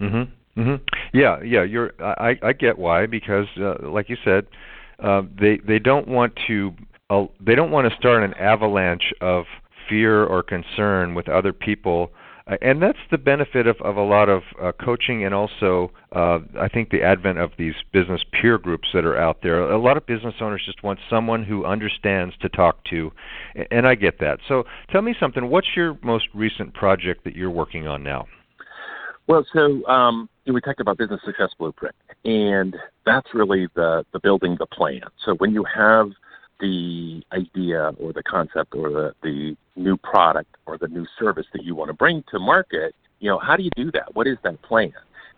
Mhm. 0.00 0.28
Mhm. 0.56 0.80
Yeah, 1.12 1.42
yeah. 1.42 1.62
You're. 1.62 1.92
I 2.00 2.38
I 2.42 2.52
get 2.52 2.78
why 2.78 3.06
because, 3.06 3.46
uh, 3.58 3.76
like 3.82 4.08
you 4.08 4.16
said, 4.24 4.46
uh, 4.98 5.22
they 5.38 5.58
they 5.58 5.78
don't 5.78 6.08
want 6.08 6.34
to 6.46 6.74
they 7.10 7.54
don't 7.54 7.70
want 7.70 7.90
to 7.90 7.96
start 7.96 8.22
an 8.22 8.34
avalanche 8.34 9.12
of 9.20 9.44
fear 9.88 10.24
or 10.24 10.42
concern 10.42 11.14
with 11.14 11.28
other 11.28 11.52
people. 11.52 12.10
Uh, 12.46 12.56
and 12.60 12.82
that's 12.82 12.98
the 13.10 13.18
benefit 13.18 13.66
of, 13.66 13.76
of 13.82 13.96
a 13.96 14.02
lot 14.02 14.28
of 14.28 14.42
uh, 14.62 14.72
coaching 14.72 15.24
and 15.24 15.34
also 15.34 15.90
uh, 16.12 16.38
I 16.60 16.68
think 16.68 16.90
the 16.90 17.02
advent 17.02 17.38
of 17.38 17.52
these 17.58 17.74
business 17.92 18.22
peer 18.32 18.58
groups 18.58 18.88
that 18.92 19.04
are 19.04 19.16
out 19.16 19.38
there. 19.42 19.70
A 19.70 19.78
lot 19.78 19.96
of 19.96 20.06
business 20.06 20.34
owners 20.40 20.62
just 20.64 20.82
want 20.82 20.98
someone 21.08 21.42
who 21.44 21.64
understands 21.64 22.34
to 22.40 22.48
talk 22.50 22.84
to, 22.90 23.10
and 23.70 23.86
I 23.86 23.94
get 23.94 24.20
that. 24.20 24.40
So 24.46 24.64
tell 24.90 25.02
me 25.02 25.14
something. 25.18 25.48
What's 25.48 25.68
your 25.74 25.98
most 26.02 26.26
recent 26.34 26.74
project 26.74 27.24
that 27.24 27.34
you're 27.34 27.50
working 27.50 27.86
on 27.86 28.02
now? 28.02 28.26
Well, 29.26 29.46
so 29.54 29.84
um, 29.86 30.28
we 30.46 30.60
talked 30.60 30.80
about 30.80 30.98
business 30.98 31.20
success 31.24 31.50
blueprint, 31.58 31.94
and 32.24 32.76
that's 33.06 33.28
really 33.32 33.68
the 33.74 34.04
the 34.12 34.20
building 34.20 34.56
the 34.58 34.66
plan. 34.66 35.00
So 35.24 35.34
when 35.36 35.52
you 35.52 35.64
have 35.74 36.10
the 36.60 37.22
idea 37.32 37.90
or 37.98 38.12
the 38.12 38.22
concept 38.22 38.74
or 38.74 38.90
the, 38.90 39.14
the 39.22 39.56
new 39.76 39.96
product 39.96 40.56
or 40.66 40.78
the 40.78 40.88
new 40.88 41.06
service 41.18 41.46
that 41.52 41.64
you 41.64 41.74
want 41.74 41.88
to 41.88 41.94
bring 41.94 42.24
to 42.30 42.38
market, 42.38 42.94
you 43.20 43.28
know, 43.28 43.38
how 43.38 43.56
do 43.56 43.62
you 43.62 43.70
do 43.76 43.90
that? 43.92 44.14
What 44.14 44.26
is 44.26 44.38
that 44.44 44.60
plan? 44.62 44.92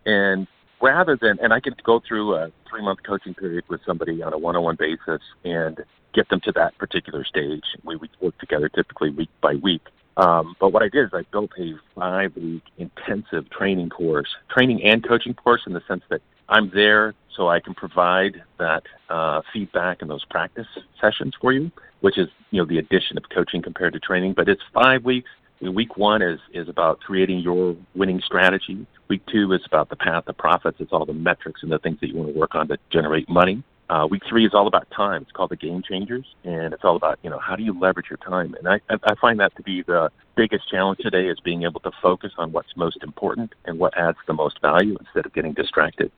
And 0.05 0.47
rather 0.81 1.17
than, 1.17 1.39
and 1.41 1.53
I 1.53 1.61
could 1.61 1.83
go 1.83 2.01
through 2.07 2.35
a 2.35 2.51
three 2.69 2.83
month 2.83 3.01
coaching 3.05 3.35
period 3.35 3.65
with 3.69 3.81
somebody 3.87 4.23
on 4.23 4.33
a 4.33 4.39
one 4.39 4.57
on 4.57 4.63
one 4.63 4.77
basis 4.77 5.23
and 5.45 5.83
get 6.15 6.29
them 6.29 6.41
to 6.41 6.53
that 6.53 6.77
particular 6.79 7.25
stage. 7.25 7.65
We 7.85 7.97
would 7.97 8.11
work 8.21 8.39
together 8.39 8.69
typically 8.69 9.11
week 9.11 9.31
by 9.41 9.55
week. 9.57 9.83
Um, 10.17 10.57
but 10.59 10.73
what 10.73 10.83
I 10.83 10.89
did 10.89 11.05
is 11.05 11.11
I 11.13 11.23
built 11.31 11.51
a 11.59 11.75
five 11.95 12.35
week 12.37 12.63
intensive 12.79 13.51
training 13.51 13.91
course, 13.91 14.29
training 14.51 14.83
and 14.83 15.07
coaching 15.07 15.35
course 15.35 15.63
in 15.67 15.75
the 15.75 15.83
sense 15.87 16.03
that 16.09 16.23
I'm 16.49 16.71
there 16.71 17.15
so 17.37 17.49
I 17.49 17.61
can 17.61 17.75
provide 17.75 18.43
that 18.59 18.83
uh, 19.11 19.43
feedback 19.53 20.01
and 20.01 20.11
those 20.11 20.25
practice 20.25 20.67
sessions 21.01 21.35
for 21.41 21.53
you, 21.53 21.71
which 22.01 22.19
is 22.19 22.29
you 22.51 22.61
know 22.61 22.67
the 22.67 22.79
addition 22.79 23.17
of 23.17 23.25
coaching 23.33 23.63
compared 23.63 23.93
to 23.93 24.01
training. 24.01 24.35
But 24.35 24.49
it's 24.49 24.63
five 24.73 25.05
weeks. 25.05 25.29
Week 25.61 25.97
one 25.97 26.23
is 26.23 26.41
is 26.53 26.69
about 26.69 27.01
creating 27.01 27.41
your 27.41 27.77
winning 27.95 28.21
strategy. 28.25 28.87
Week 29.09 29.23
two 29.31 29.53
is 29.53 29.61
about 29.67 29.89
the 29.89 29.97
path 29.97 30.25
to 30.27 30.33
profits. 30.33 30.79
It's 30.81 30.93
all 30.93 31.07
the 31.07 31.13
metrics 31.13 31.63
and 31.63 31.71
the 31.71 31.79
things 31.79 31.99
that 32.01 32.09
you 32.09 32.17
want 32.17 32.33
to 32.33 32.39
work 32.39 32.55
on 32.55 32.69
to 32.69 32.79
generate 32.91 33.29
money. 33.29 33.63
Uh, 33.89 34.07
week 34.11 34.23
three 34.29 34.45
is 34.45 34.53
all 34.53 34.67
about 34.67 34.91
time. 34.91 35.23
It's 35.23 35.31
called 35.31 35.51
the 35.51 35.57
Game 35.57 35.81
Changers, 35.89 36.27
and 36.43 36.75
it's 36.75 36.83
all 36.83 36.97
about 36.97 37.21
you 37.23 37.31
know 37.31 37.39
how 37.39 37.55
do 37.55 37.63
you 37.63 37.79
leverage 37.79 38.07
your 38.11 38.17
time. 38.17 38.55
And 38.55 38.69
I 38.69 38.81
I 38.91 39.15
find 39.21 39.39
that 39.39 39.55
to 39.57 39.63
be 39.63 39.83
the 39.83 40.11
biggest 40.37 40.69
challenge 40.69 40.99
today 40.99 41.29
is 41.29 41.39
being 41.41 41.63
able 41.63 41.81
to 41.81 41.93
focus 42.03 42.33
on 42.37 42.51
what's 42.51 42.77
most 42.77 42.99
important 43.05 43.55
and 43.65 43.79
what 43.79 43.97
adds 43.97 44.19
the 44.27 44.33
most 44.33 44.61
value 44.61 44.97
instead 44.99 45.25
of 45.25 45.33
getting 45.33 45.53
distracted 45.53 46.11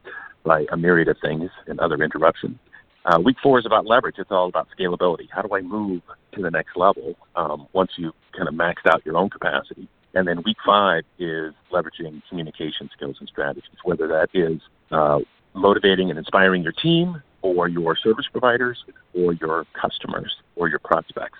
by 0.44 0.64
a 0.72 0.76
myriad 0.76 1.08
of 1.08 1.18
things 1.20 1.50
and 1.66 1.78
other 1.80 2.02
interruptions. 2.02 2.58
Uh, 3.04 3.20
week 3.20 3.36
four 3.42 3.58
is 3.58 3.66
about 3.66 3.86
leverage. 3.86 4.16
It's 4.18 4.30
all 4.30 4.48
about 4.48 4.68
scalability. 4.78 5.28
How 5.30 5.42
do 5.42 5.54
I 5.54 5.60
move 5.60 6.02
to 6.32 6.42
the 6.42 6.50
next 6.50 6.76
level 6.76 7.16
um, 7.36 7.68
once 7.74 7.92
you 7.96 8.12
kind 8.36 8.48
of 8.48 8.54
maxed 8.54 8.86
out 8.86 9.04
your 9.04 9.16
own 9.16 9.28
capacity? 9.28 9.88
And 10.14 10.26
then 10.26 10.42
week 10.42 10.56
five 10.64 11.04
is 11.18 11.52
leveraging 11.70 12.22
communication 12.28 12.88
skills 12.96 13.16
and 13.20 13.28
strategies, 13.28 13.78
whether 13.84 14.08
that 14.08 14.28
is 14.32 14.60
uh, 14.90 15.18
motivating 15.54 16.08
and 16.10 16.18
inspiring 16.18 16.62
your 16.62 16.72
team 16.72 17.22
or 17.42 17.68
your 17.68 17.96
service 17.96 18.26
providers 18.30 18.78
or 19.14 19.32
your 19.34 19.64
customers 19.80 20.34
or 20.56 20.68
your 20.68 20.78
prospects. 20.80 21.38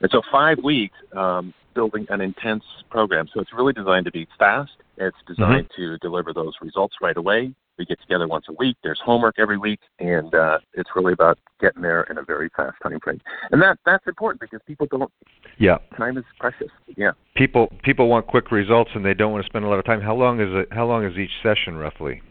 And 0.00 0.10
so 0.10 0.22
five 0.30 0.58
weeks 0.62 0.96
um, 1.16 1.54
building 1.74 2.06
an 2.08 2.20
intense 2.20 2.64
program. 2.90 3.28
So 3.32 3.40
it's 3.40 3.52
really 3.52 3.72
designed 3.72 4.04
to 4.06 4.12
be 4.12 4.26
fast. 4.38 4.72
It's 4.96 5.16
designed 5.26 5.68
mm-hmm. 5.70 5.92
to 5.92 5.98
deliver 5.98 6.32
those 6.32 6.54
results 6.60 6.96
right 7.00 7.16
away. 7.16 7.52
We 7.76 7.84
get 7.84 8.00
together 8.00 8.28
once 8.28 8.44
a 8.48 8.52
week. 8.52 8.76
There's 8.84 9.00
homework 9.04 9.34
every 9.36 9.58
week, 9.58 9.80
and 9.98 10.32
uh, 10.32 10.58
it's 10.74 10.90
really 10.94 11.12
about 11.12 11.38
getting 11.60 11.82
there 11.82 12.02
in 12.04 12.18
a 12.18 12.22
very 12.22 12.48
fast 12.56 12.76
time 12.80 13.00
frame. 13.00 13.20
And 13.50 13.60
that 13.62 13.78
that's 13.84 14.06
important 14.06 14.40
because 14.40 14.60
people 14.64 14.86
don't. 14.86 15.10
Yeah. 15.58 15.78
Time 15.96 16.16
is 16.16 16.24
precious. 16.38 16.68
Yeah. 16.96 17.10
People 17.34 17.72
people 17.82 18.08
want 18.08 18.28
quick 18.28 18.52
results, 18.52 18.92
and 18.94 19.04
they 19.04 19.14
don't 19.14 19.32
want 19.32 19.44
to 19.44 19.50
spend 19.50 19.64
a 19.64 19.68
lot 19.68 19.80
of 19.80 19.84
time. 19.84 20.00
How 20.00 20.14
long 20.14 20.40
is 20.40 20.50
it? 20.52 20.68
How 20.70 20.86
long 20.86 21.04
is 21.04 21.18
each 21.18 21.32
session 21.42 21.74
roughly? 21.74 22.22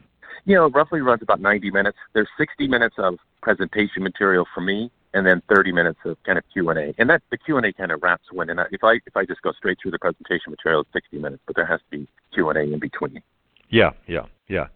You 0.46 0.56
know, 0.56 0.70
roughly 0.70 1.02
runs 1.02 1.22
about 1.22 1.40
90 1.40 1.72
minutes. 1.72 1.98
There's 2.14 2.28
60 2.38 2.68
minutes 2.68 2.96
of 2.98 3.18
presentation 3.42 4.04
material 4.04 4.46
for 4.54 4.62
me, 4.62 4.92
and 5.14 5.26
then 5.26 5.42
30 5.54 5.72
minutes 5.72 6.00
of 6.06 6.18
kind 6.24 6.38
of 6.38 6.44
Q 6.52 6.70
and 6.70 6.80
A. 6.80 6.94
And 6.98 7.10
that 7.10 7.22
the 7.32 7.38
Q 7.38 7.58
and 7.58 7.66
A 7.66 7.74
kind 7.74 7.92
of 7.92 8.02
wraps 8.02 8.26
when. 8.32 8.50
And 8.50 8.60
if 8.72 8.84
I 8.84 8.94
if 9.06 9.16
I 9.16 9.26
just 9.26 9.42
go 9.42 9.52
straight 9.54 9.78
through 9.82 9.92
the 9.92 10.00
presentation 10.00 10.52
material, 10.52 10.82
it's 10.82 10.94
60 10.94 11.18
minutes, 11.20 11.44
but 11.46 11.56
there 11.56 11.66
has 11.66 11.80
to 11.80 11.98
be 11.98 12.08
Q 12.34 12.50
and 12.50 12.58
A 12.58 12.62
in 12.62 12.80
between. 12.80 13.22
Yeah, 13.70 13.92
yeah, 14.08 14.26
yeah. 14.48 14.68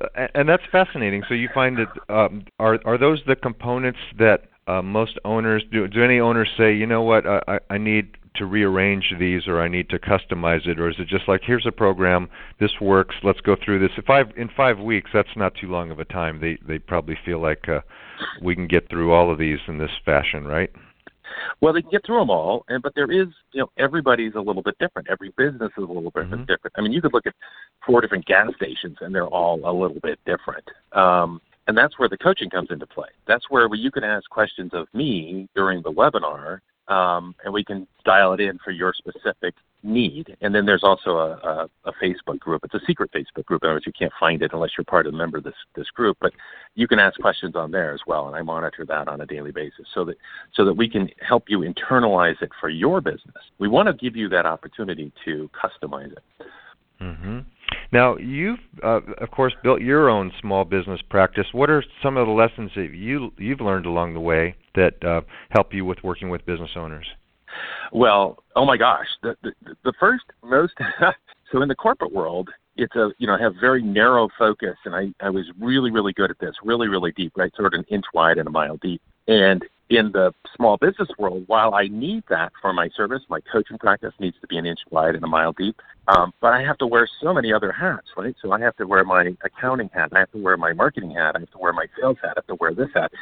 Uh, 0.00 0.26
and 0.34 0.48
that's 0.48 0.62
fascinating. 0.72 1.22
So 1.28 1.34
you 1.34 1.48
find 1.54 1.78
that 1.78 2.14
um, 2.14 2.44
are 2.58 2.78
are 2.84 2.98
those 2.98 3.20
the 3.26 3.36
components 3.36 4.00
that 4.18 4.44
uh, 4.66 4.82
most 4.82 5.18
owners 5.24 5.62
do? 5.70 5.86
Do 5.86 6.02
any 6.02 6.18
owners 6.18 6.48
say, 6.56 6.74
you 6.74 6.86
know 6.86 7.02
what, 7.02 7.26
I, 7.26 7.60
I 7.70 7.78
need 7.78 8.16
to 8.36 8.46
rearrange 8.46 9.12
these, 9.18 9.46
or 9.46 9.60
I 9.60 9.68
need 9.68 9.88
to 9.90 9.98
customize 9.98 10.66
it, 10.66 10.78
or 10.78 10.88
is 10.88 10.96
it 10.98 11.08
just 11.08 11.28
like 11.28 11.42
here's 11.44 11.66
a 11.66 11.72
program, 11.72 12.28
this 12.60 12.80
works, 12.80 13.14
let's 13.22 13.40
go 13.40 13.56
through 13.62 13.80
this? 13.80 13.90
If 13.96 14.04
five 14.04 14.32
in 14.36 14.48
five 14.56 14.78
weeks, 14.78 15.10
that's 15.12 15.36
not 15.36 15.54
too 15.54 15.68
long 15.68 15.90
of 15.90 15.98
a 15.98 16.04
time. 16.04 16.40
They 16.40 16.58
they 16.66 16.78
probably 16.78 17.18
feel 17.24 17.40
like 17.40 17.68
uh, 17.68 17.80
we 18.42 18.54
can 18.54 18.66
get 18.66 18.88
through 18.88 19.12
all 19.12 19.30
of 19.30 19.38
these 19.38 19.58
in 19.68 19.78
this 19.78 19.90
fashion, 20.04 20.46
right? 20.46 20.70
Well, 21.60 21.72
they 21.72 21.82
can 21.82 21.90
get 21.90 22.06
through 22.06 22.18
them 22.18 22.30
all, 22.30 22.64
and 22.68 22.82
but 22.82 22.94
there 22.94 23.10
is, 23.10 23.28
you 23.52 23.60
know, 23.60 23.70
everybody's 23.78 24.34
a 24.34 24.40
little 24.40 24.62
bit 24.62 24.76
different. 24.78 25.08
Every 25.10 25.32
business 25.36 25.72
is 25.76 25.84
a 25.84 25.92
little 25.92 26.10
bit 26.10 26.30
mm-hmm. 26.30 26.44
different. 26.44 26.74
I 26.76 26.80
mean, 26.80 26.92
you 26.92 27.00
could 27.00 27.12
look 27.12 27.26
at 27.26 27.34
four 27.84 28.00
different 28.00 28.26
gas 28.26 28.50
stations, 28.56 28.98
and 29.00 29.14
they're 29.14 29.26
all 29.26 29.60
a 29.64 29.72
little 29.72 30.00
bit 30.00 30.18
different. 30.26 30.64
Um, 30.92 31.40
and 31.66 31.76
that's 31.76 31.98
where 31.98 32.08
the 32.08 32.18
coaching 32.18 32.50
comes 32.50 32.68
into 32.70 32.86
play. 32.86 33.08
That's 33.26 33.48
where 33.48 33.72
you 33.74 33.90
can 33.90 34.04
ask 34.04 34.28
questions 34.28 34.70
of 34.74 34.86
me 34.92 35.48
during 35.54 35.82
the 35.82 35.92
webinar 35.92 36.60
um, 36.88 37.34
and 37.44 37.52
we 37.52 37.64
can 37.64 37.86
dial 38.04 38.32
it 38.32 38.40
in 38.40 38.58
for 38.58 38.70
your 38.70 38.92
specific 38.92 39.54
need. 39.82 40.36
And 40.40 40.54
then 40.54 40.64
there's 40.66 40.82
also 40.82 41.16
a, 41.16 41.30
a, 41.32 41.68
a 41.84 41.92
Facebook 42.02 42.38
group. 42.38 42.62
It's 42.64 42.74
a 42.74 42.80
secret 42.86 43.10
Facebook 43.12 43.44
group. 43.44 43.62
In 43.62 43.68
other 43.68 43.76
words, 43.76 43.86
you 43.86 43.92
can't 43.92 44.12
find 44.18 44.42
it 44.42 44.52
unless 44.52 44.70
you're 44.76 44.84
part 44.84 45.06
of 45.06 45.12
the 45.12 45.18
member 45.18 45.38
of 45.38 45.44
this 45.44 45.54
this 45.76 45.90
group. 45.90 46.16
But 46.20 46.32
you 46.74 46.88
can 46.88 46.98
ask 46.98 47.18
questions 47.20 47.54
on 47.54 47.70
there 47.70 47.92
as 47.92 48.00
well, 48.06 48.26
and 48.26 48.36
I 48.36 48.42
monitor 48.42 48.84
that 48.86 49.08
on 49.08 49.20
a 49.20 49.26
daily 49.26 49.52
basis 49.52 49.86
so 49.94 50.04
that 50.06 50.16
so 50.54 50.64
that 50.64 50.74
we 50.74 50.88
can 50.88 51.08
help 51.20 51.44
you 51.48 51.60
internalize 51.60 52.40
it 52.42 52.50
for 52.60 52.68
your 52.68 53.00
business. 53.00 53.34
We 53.58 53.68
want 53.68 53.88
to 53.88 53.94
give 53.94 54.16
you 54.16 54.28
that 54.30 54.46
opportunity 54.46 55.12
to 55.24 55.50
customize 55.52 56.12
it. 56.12 56.22
Mm-hmm. 57.04 57.38
Now, 57.92 58.16
you've 58.16 58.58
uh, 58.82 59.00
of 59.18 59.30
course 59.30 59.52
built 59.62 59.80
your 59.80 60.08
own 60.08 60.32
small 60.40 60.64
business 60.64 61.00
practice. 61.10 61.46
What 61.52 61.70
are 61.70 61.84
some 62.02 62.16
of 62.16 62.26
the 62.26 62.32
lessons 62.32 62.70
that 62.76 62.94
you 62.94 63.30
you've 63.38 63.60
learned 63.60 63.86
along 63.86 64.14
the 64.14 64.20
way 64.20 64.56
that 64.74 65.04
uh, 65.04 65.20
help 65.50 65.74
you 65.74 65.84
with 65.84 65.98
working 66.02 66.30
with 66.30 66.44
business 66.46 66.70
owners? 66.76 67.06
Well, 67.92 68.42
oh 68.56 68.64
my 68.64 68.76
gosh, 68.76 69.06
the 69.22 69.36
the, 69.42 69.52
the 69.84 69.92
first 70.00 70.24
most 70.42 70.72
so 71.52 71.62
in 71.62 71.68
the 71.68 71.74
corporate 71.74 72.12
world, 72.12 72.48
it's 72.76 72.94
a 72.96 73.10
you 73.18 73.26
know 73.26 73.34
I 73.34 73.40
have 73.40 73.54
very 73.60 73.82
narrow 73.82 74.28
focus, 74.38 74.76
and 74.84 74.94
I 74.94 75.12
I 75.24 75.30
was 75.30 75.44
really 75.60 75.90
really 75.90 76.12
good 76.12 76.30
at 76.30 76.38
this, 76.38 76.54
really 76.64 76.88
really 76.88 77.12
deep, 77.12 77.32
right, 77.36 77.52
sort 77.54 77.72
of 77.72 77.78
an 77.78 77.84
inch 77.90 78.06
wide 78.14 78.38
and 78.38 78.48
a 78.48 78.50
mile 78.50 78.78
deep, 78.78 79.02
and 79.28 79.62
in 79.90 80.12
the 80.12 80.32
small 80.56 80.76
business 80.76 81.08
world, 81.18 81.44
while 81.46 81.74
I 81.74 81.88
need 81.88 82.24
that 82.30 82.52
for 82.60 82.72
my 82.72 82.88
service, 82.96 83.22
my 83.28 83.40
coaching 83.52 83.78
practice 83.78 84.12
needs 84.18 84.36
to 84.40 84.46
be 84.46 84.56
an 84.56 84.66
inch 84.66 84.80
wide 84.90 85.14
and 85.14 85.22
a 85.24 85.26
mile 85.26 85.52
deep. 85.52 85.80
Um, 86.08 86.32
but 86.40 86.52
I 86.52 86.62
have 86.62 86.78
to 86.78 86.86
wear 86.86 87.08
so 87.22 87.34
many 87.34 87.52
other 87.52 87.72
hats, 87.72 88.08
right? 88.16 88.34
So 88.42 88.52
I 88.52 88.60
have 88.60 88.76
to 88.76 88.86
wear 88.86 89.04
my 89.04 89.34
accounting 89.42 89.90
hat, 89.92 90.10
I 90.14 90.20
have 90.20 90.32
to 90.32 90.38
wear 90.38 90.56
my 90.56 90.72
marketing 90.72 91.12
hat, 91.12 91.36
I 91.36 91.40
have 91.40 91.50
to 91.50 91.58
wear 91.58 91.72
my 91.72 91.86
sales 91.98 92.16
hat, 92.22 92.34
I 92.36 92.40
have 92.40 92.46
to 92.46 92.56
wear 92.56 92.74
this 92.74 92.88
hat, 92.94 93.12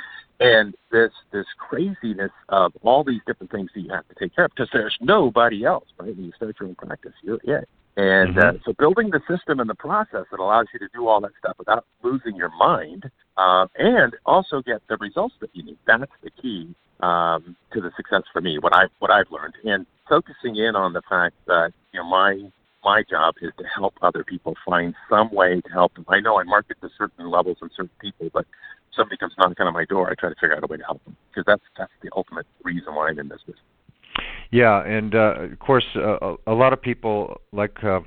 and 0.41 0.75
this 0.91 1.13
this 1.33 1.47
craziness 1.59 2.33
of 2.49 2.73
all 2.83 3.05
these 3.05 3.21
different 3.27 3.53
things 3.53 3.71
that 3.75 3.81
you 3.81 3.91
have 3.91 4.07
to 4.09 4.15
take 4.15 4.35
care 4.35 4.47
of 4.47 4.51
because 4.51 4.71
there's 4.73 4.97
nobody 5.01 5.65
else, 5.65 5.87
right? 5.99 6.15
When 6.15 6.25
you 6.25 6.33
start 6.37 6.57
your 6.59 6.69
own 6.69 6.75
practice, 6.75 7.13
you're 7.23 7.41
it. 7.45 7.69
And 7.97 8.37
mm-hmm. 8.37 8.57
uh, 8.57 8.59
so 8.65 8.73
building 8.73 9.11
the 9.11 9.21
system 9.29 9.61
and 9.61 9.69
the 9.69 9.75
process 9.75 10.25
that 10.31 10.41
allows 10.41 10.67
you 10.73 10.79
to 10.79 10.89
do 10.95 11.09
all 11.09 11.21
that 11.21 11.33
stuff 11.39 11.57
without 11.59 11.85
losing 12.03 12.37
your 12.37 12.51
mind 12.57 13.11
uh, 13.37 13.67
and 13.77 14.15
also 14.25 14.63
get 14.63 14.81
the 14.89 14.97
results 14.97 15.35
that 15.41 15.51
you 15.53 15.63
need. 15.63 15.79
That's 15.87 16.11
the 16.23 16.31
key 16.31 16.75
um, 17.01 17.57
to 17.73 17.81
the 17.81 17.91
success 17.97 18.23
for 18.33 18.41
me. 18.41 18.59
What 18.59 18.75
I've, 18.75 18.91
what 18.99 19.11
I've 19.11 19.31
learned 19.31 19.55
and 19.65 19.87
focusing 20.09 20.57
in 20.57 20.75
on 20.75 20.93
the 20.93 21.03
fact 21.09 21.35
that 21.47 21.73
you 21.93 22.01
know 22.01 22.07
my 22.09 22.51
my 22.85 23.03
job 23.09 23.35
is 23.41 23.53
to 23.59 23.65
help 23.75 23.95
other 24.03 24.25
people 24.25 24.57
find 24.65 24.95
some 25.09 25.31
way 25.33 25.61
to 25.61 25.73
help 25.73 25.95
them. 25.95 26.05
I 26.09 26.21
know 26.21 26.41
I 26.41 26.43
market 26.43 26.81
to 26.81 26.89
certain 26.99 27.31
levels 27.31 27.59
and 27.61 27.71
certain 27.77 27.91
people, 28.01 28.29
but 28.33 28.45
somebody 28.97 29.17
comes 29.17 29.35
knocking 29.39 29.67
on 29.67 29.73
my 29.73 29.85
door, 29.85 30.11
I 30.11 30.15
try 30.15 30.29
to 30.31 30.35
figure 30.35 30.57
out 30.57 30.65
a 30.65 30.67
way 30.67 30.79
to 30.79 30.85
help 30.85 31.05
them 31.05 31.17
because 31.31 31.45
that's 31.47 31.63
that's 31.79 31.93
the 32.03 32.11
ultimate 32.15 32.47
reason 32.63 32.95
why 32.95 33.09
I'm 33.09 33.19
in 33.19 33.29
this 33.29 33.41
business. 33.47 33.63
Yeah, 34.53 34.85
and 34.85 35.15
uh, 35.15 35.35
of 35.51 35.59
course, 35.61 35.87
uh, 35.97 36.35
a 36.47 36.53
lot 36.53 36.75
of 36.75 36.83
people, 36.83 37.41
like 37.53 37.83
uh, 37.83 38.01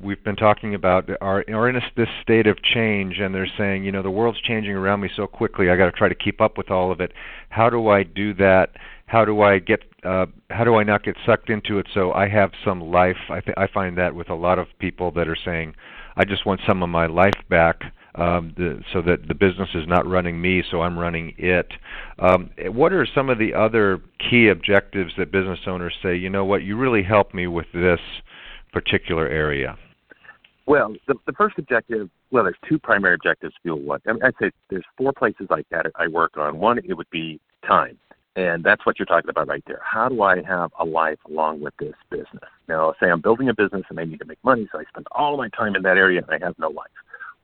we've 0.00 0.22
been 0.22 0.36
talking 0.36 0.76
about, 0.76 1.10
are 1.20 1.44
are 1.52 1.68
in 1.68 1.74
a, 1.74 1.80
this 1.96 2.08
state 2.22 2.46
of 2.46 2.62
change, 2.62 3.18
and 3.18 3.34
they're 3.34 3.50
saying, 3.58 3.84
you 3.84 3.90
know, 3.90 4.00
the 4.04 4.10
world's 4.10 4.40
changing 4.40 4.74
around 4.74 5.00
me 5.00 5.10
so 5.16 5.26
quickly. 5.26 5.70
I 5.70 5.76
got 5.76 5.86
to 5.86 5.92
try 5.92 6.08
to 6.08 6.14
keep 6.14 6.40
up 6.40 6.56
with 6.56 6.70
all 6.70 6.92
of 6.92 7.00
it. 7.00 7.12
How 7.48 7.68
do 7.68 7.88
I 7.88 8.04
do 8.04 8.32
that? 8.34 8.70
How 9.06 9.24
do 9.24 9.42
I 9.42 9.58
get? 9.58 9.80
Uh, 10.04 10.26
how 10.50 10.62
do 10.62 10.76
I 10.76 10.84
not 10.84 11.02
get 11.02 11.16
sucked 11.26 11.50
into 11.50 11.80
it? 11.80 11.88
So 11.92 12.12
I 12.12 12.28
have 12.28 12.52
some 12.64 12.80
life. 12.80 13.16
I 13.28 13.40
th- 13.40 13.56
I 13.56 13.66
find 13.66 13.98
that 13.98 14.14
with 14.14 14.30
a 14.30 14.36
lot 14.36 14.60
of 14.60 14.68
people 14.78 15.10
that 15.16 15.26
are 15.26 15.38
saying, 15.44 15.74
I 16.16 16.24
just 16.24 16.46
want 16.46 16.60
some 16.64 16.84
of 16.84 16.88
my 16.90 17.06
life 17.06 17.34
back 17.50 17.80
um, 18.18 18.54
the, 18.56 18.80
so 18.92 19.00
that 19.02 19.28
the 19.28 19.34
business 19.34 19.68
is 19.74 19.86
not 19.86 20.06
running 20.06 20.40
me, 20.40 20.62
so 20.70 20.82
I'm 20.82 20.98
running 20.98 21.34
it. 21.38 21.68
Um, 22.18 22.50
what 22.66 22.92
are 22.92 23.06
some 23.14 23.30
of 23.30 23.38
the 23.38 23.54
other 23.54 24.00
key 24.18 24.48
objectives 24.48 25.12
that 25.18 25.30
business 25.30 25.60
owners 25.66 25.94
say? 26.02 26.16
You 26.16 26.30
know 26.30 26.44
what, 26.44 26.62
you 26.62 26.76
really 26.76 27.02
help 27.02 27.32
me 27.32 27.46
with 27.46 27.66
this 27.72 28.00
particular 28.72 29.28
area. 29.28 29.78
Well, 30.66 30.94
the, 31.06 31.14
the 31.26 31.32
first 31.32 31.58
objective, 31.58 32.10
well, 32.30 32.44
there's 32.44 32.56
two 32.68 32.78
primary 32.78 33.14
objectives 33.14 33.54
fuel 33.62 33.80
what. 33.80 34.02
I 34.06 34.12
mean, 34.12 34.22
I'd 34.22 34.34
say 34.40 34.50
there's 34.68 34.84
four 34.98 35.12
places 35.12 35.46
like 35.48 35.66
that 35.70 35.86
I 35.96 36.08
work 36.08 36.36
on. 36.36 36.58
One, 36.58 36.78
it 36.78 36.94
would 36.94 37.08
be 37.10 37.40
time. 37.66 37.98
And 38.36 38.62
that's 38.62 38.84
what 38.86 38.98
you're 38.98 39.06
talking 39.06 39.30
about 39.30 39.48
right 39.48 39.64
there. 39.66 39.80
How 39.82 40.08
do 40.08 40.22
I 40.22 40.42
have 40.42 40.70
a 40.78 40.84
life 40.84 41.18
along 41.28 41.60
with 41.60 41.74
this 41.80 41.94
business? 42.10 42.48
Now, 42.68 42.94
say 43.00 43.10
I'm 43.10 43.20
building 43.20 43.48
a 43.48 43.54
business 43.54 43.82
and 43.88 43.98
I 43.98 44.04
need 44.04 44.20
to 44.20 44.26
make 44.26 44.38
money, 44.44 44.68
so 44.70 44.78
I 44.78 44.84
spend 44.84 45.06
all 45.12 45.36
my 45.36 45.48
time 45.48 45.74
in 45.74 45.82
that 45.82 45.96
area 45.96 46.20
and 46.20 46.30
I 46.30 46.44
have 46.46 46.54
no 46.58 46.68
life. 46.68 46.86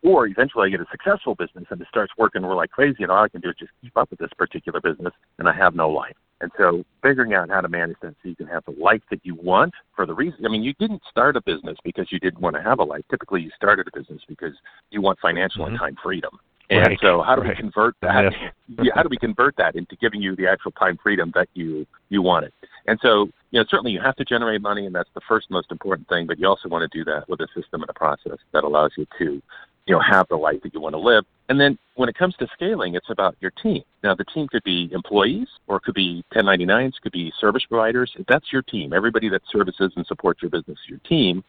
Or 0.04 0.26
eventually 0.26 0.66
I 0.66 0.70
get 0.70 0.80
a 0.80 0.86
successful 0.90 1.34
business 1.34 1.64
and 1.70 1.80
it 1.80 1.88
starts 1.88 2.12
working 2.18 2.42
and 2.42 2.48
we're 2.48 2.56
like 2.56 2.70
crazy 2.70 3.02
and 3.02 3.10
all 3.10 3.24
I 3.24 3.28
can 3.28 3.40
do 3.40 3.48
is 3.48 3.56
just 3.58 3.72
keep 3.80 3.96
up 3.96 4.10
with 4.10 4.18
this 4.18 4.30
particular 4.36 4.80
business 4.80 5.14
and 5.38 5.48
I 5.48 5.54
have 5.54 5.74
no 5.74 5.88
life. 5.88 6.14
And 6.42 6.52
so 6.58 6.84
figuring 7.02 7.32
out 7.32 7.48
how 7.48 7.62
to 7.62 7.68
manage 7.68 7.96
that 8.02 8.14
so 8.22 8.28
you 8.28 8.36
can 8.36 8.46
have 8.48 8.64
the 8.66 8.72
life 8.72 9.00
that 9.10 9.20
you 9.24 9.34
want 9.34 9.72
for 9.96 10.04
the 10.04 10.12
reason 10.12 10.44
I 10.44 10.50
mean, 10.50 10.62
you 10.62 10.74
didn't 10.78 11.00
start 11.10 11.36
a 11.36 11.40
business 11.40 11.78
because 11.84 12.12
you 12.12 12.18
didn't 12.18 12.40
want 12.40 12.54
to 12.54 12.62
have 12.62 12.80
a 12.80 12.84
life. 12.84 13.02
Typically 13.10 13.40
you 13.40 13.50
started 13.56 13.88
a 13.88 13.98
business 13.98 14.20
because 14.28 14.52
you 14.90 15.00
want 15.00 15.18
financial 15.20 15.64
mm-hmm. 15.64 15.72
and 15.72 15.80
time 15.80 15.96
freedom. 16.02 16.38
And 16.68 16.86
right. 16.86 16.98
so 17.00 17.22
how 17.22 17.34
do 17.34 17.42
right. 17.42 17.50
we 17.50 17.56
convert 17.56 17.94
that 18.02 18.32
yes. 18.68 18.88
how 18.94 19.02
do 19.02 19.08
we 19.08 19.16
convert 19.16 19.56
that 19.56 19.74
into 19.74 19.96
giving 19.96 20.20
you 20.20 20.36
the 20.36 20.46
actual 20.46 20.72
time 20.72 20.98
freedom 21.02 21.32
that 21.34 21.48
you 21.54 21.86
you 22.10 22.20
wanted? 22.20 22.52
And 22.86 22.98
so, 23.00 23.30
you 23.50 23.60
know, 23.60 23.64
certainly 23.70 23.92
you 23.92 24.00
have 24.00 24.16
to 24.16 24.24
generate 24.24 24.60
money 24.60 24.84
and 24.84 24.94
that's 24.94 25.08
the 25.14 25.22
first 25.26 25.50
most 25.50 25.70
important 25.70 26.08
thing, 26.08 26.26
but 26.26 26.38
you 26.38 26.46
also 26.46 26.68
want 26.68 26.90
to 26.90 26.98
do 26.98 27.04
that 27.10 27.26
with 27.28 27.40
a 27.40 27.48
system 27.54 27.80
and 27.80 27.88
a 27.88 27.94
process 27.94 28.38
that 28.52 28.64
allows 28.64 28.92
you 28.98 29.06
to 29.18 29.40
you 29.86 29.94
know, 29.94 30.00
have 30.00 30.26
the 30.28 30.36
life 30.36 30.60
that 30.62 30.72
you 30.72 30.80
want 30.80 30.94
to 30.94 30.98
live. 30.98 31.24
And 31.48 31.60
then 31.60 31.78
when 31.96 32.08
it 32.08 32.16
comes 32.16 32.34
to 32.36 32.48
scaling, 32.54 32.94
it's 32.94 33.10
about 33.10 33.36
your 33.40 33.50
team. 33.62 33.82
Now, 34.02 34.14
the 34.14 34.24
team 34.24 34.48
could 34.48 34.64
be 34.64 34.88
employees 34.92 35.48
or 35.66 35.76
it 35.76 35.82
could 35.82 35.94
be 35.94 36.24
1099s, 36.34 36.94
could 37.02 37.12
be 37.12 37.32
service 37.38 37.64
providers. 37.68 38.10
That's 38.28 38.50
your 38.52 38.62
team. 38.62 38.92
Everybody 38.92 39.28
that 39.28 39.42
services 39.52 39.92
and 39.96 40.06
supports 40.06 40.40
your 40.40 40.50
business 40.50 40.78
is 40.84 40.88
your 40.88 41.00
team. 41.00 41.44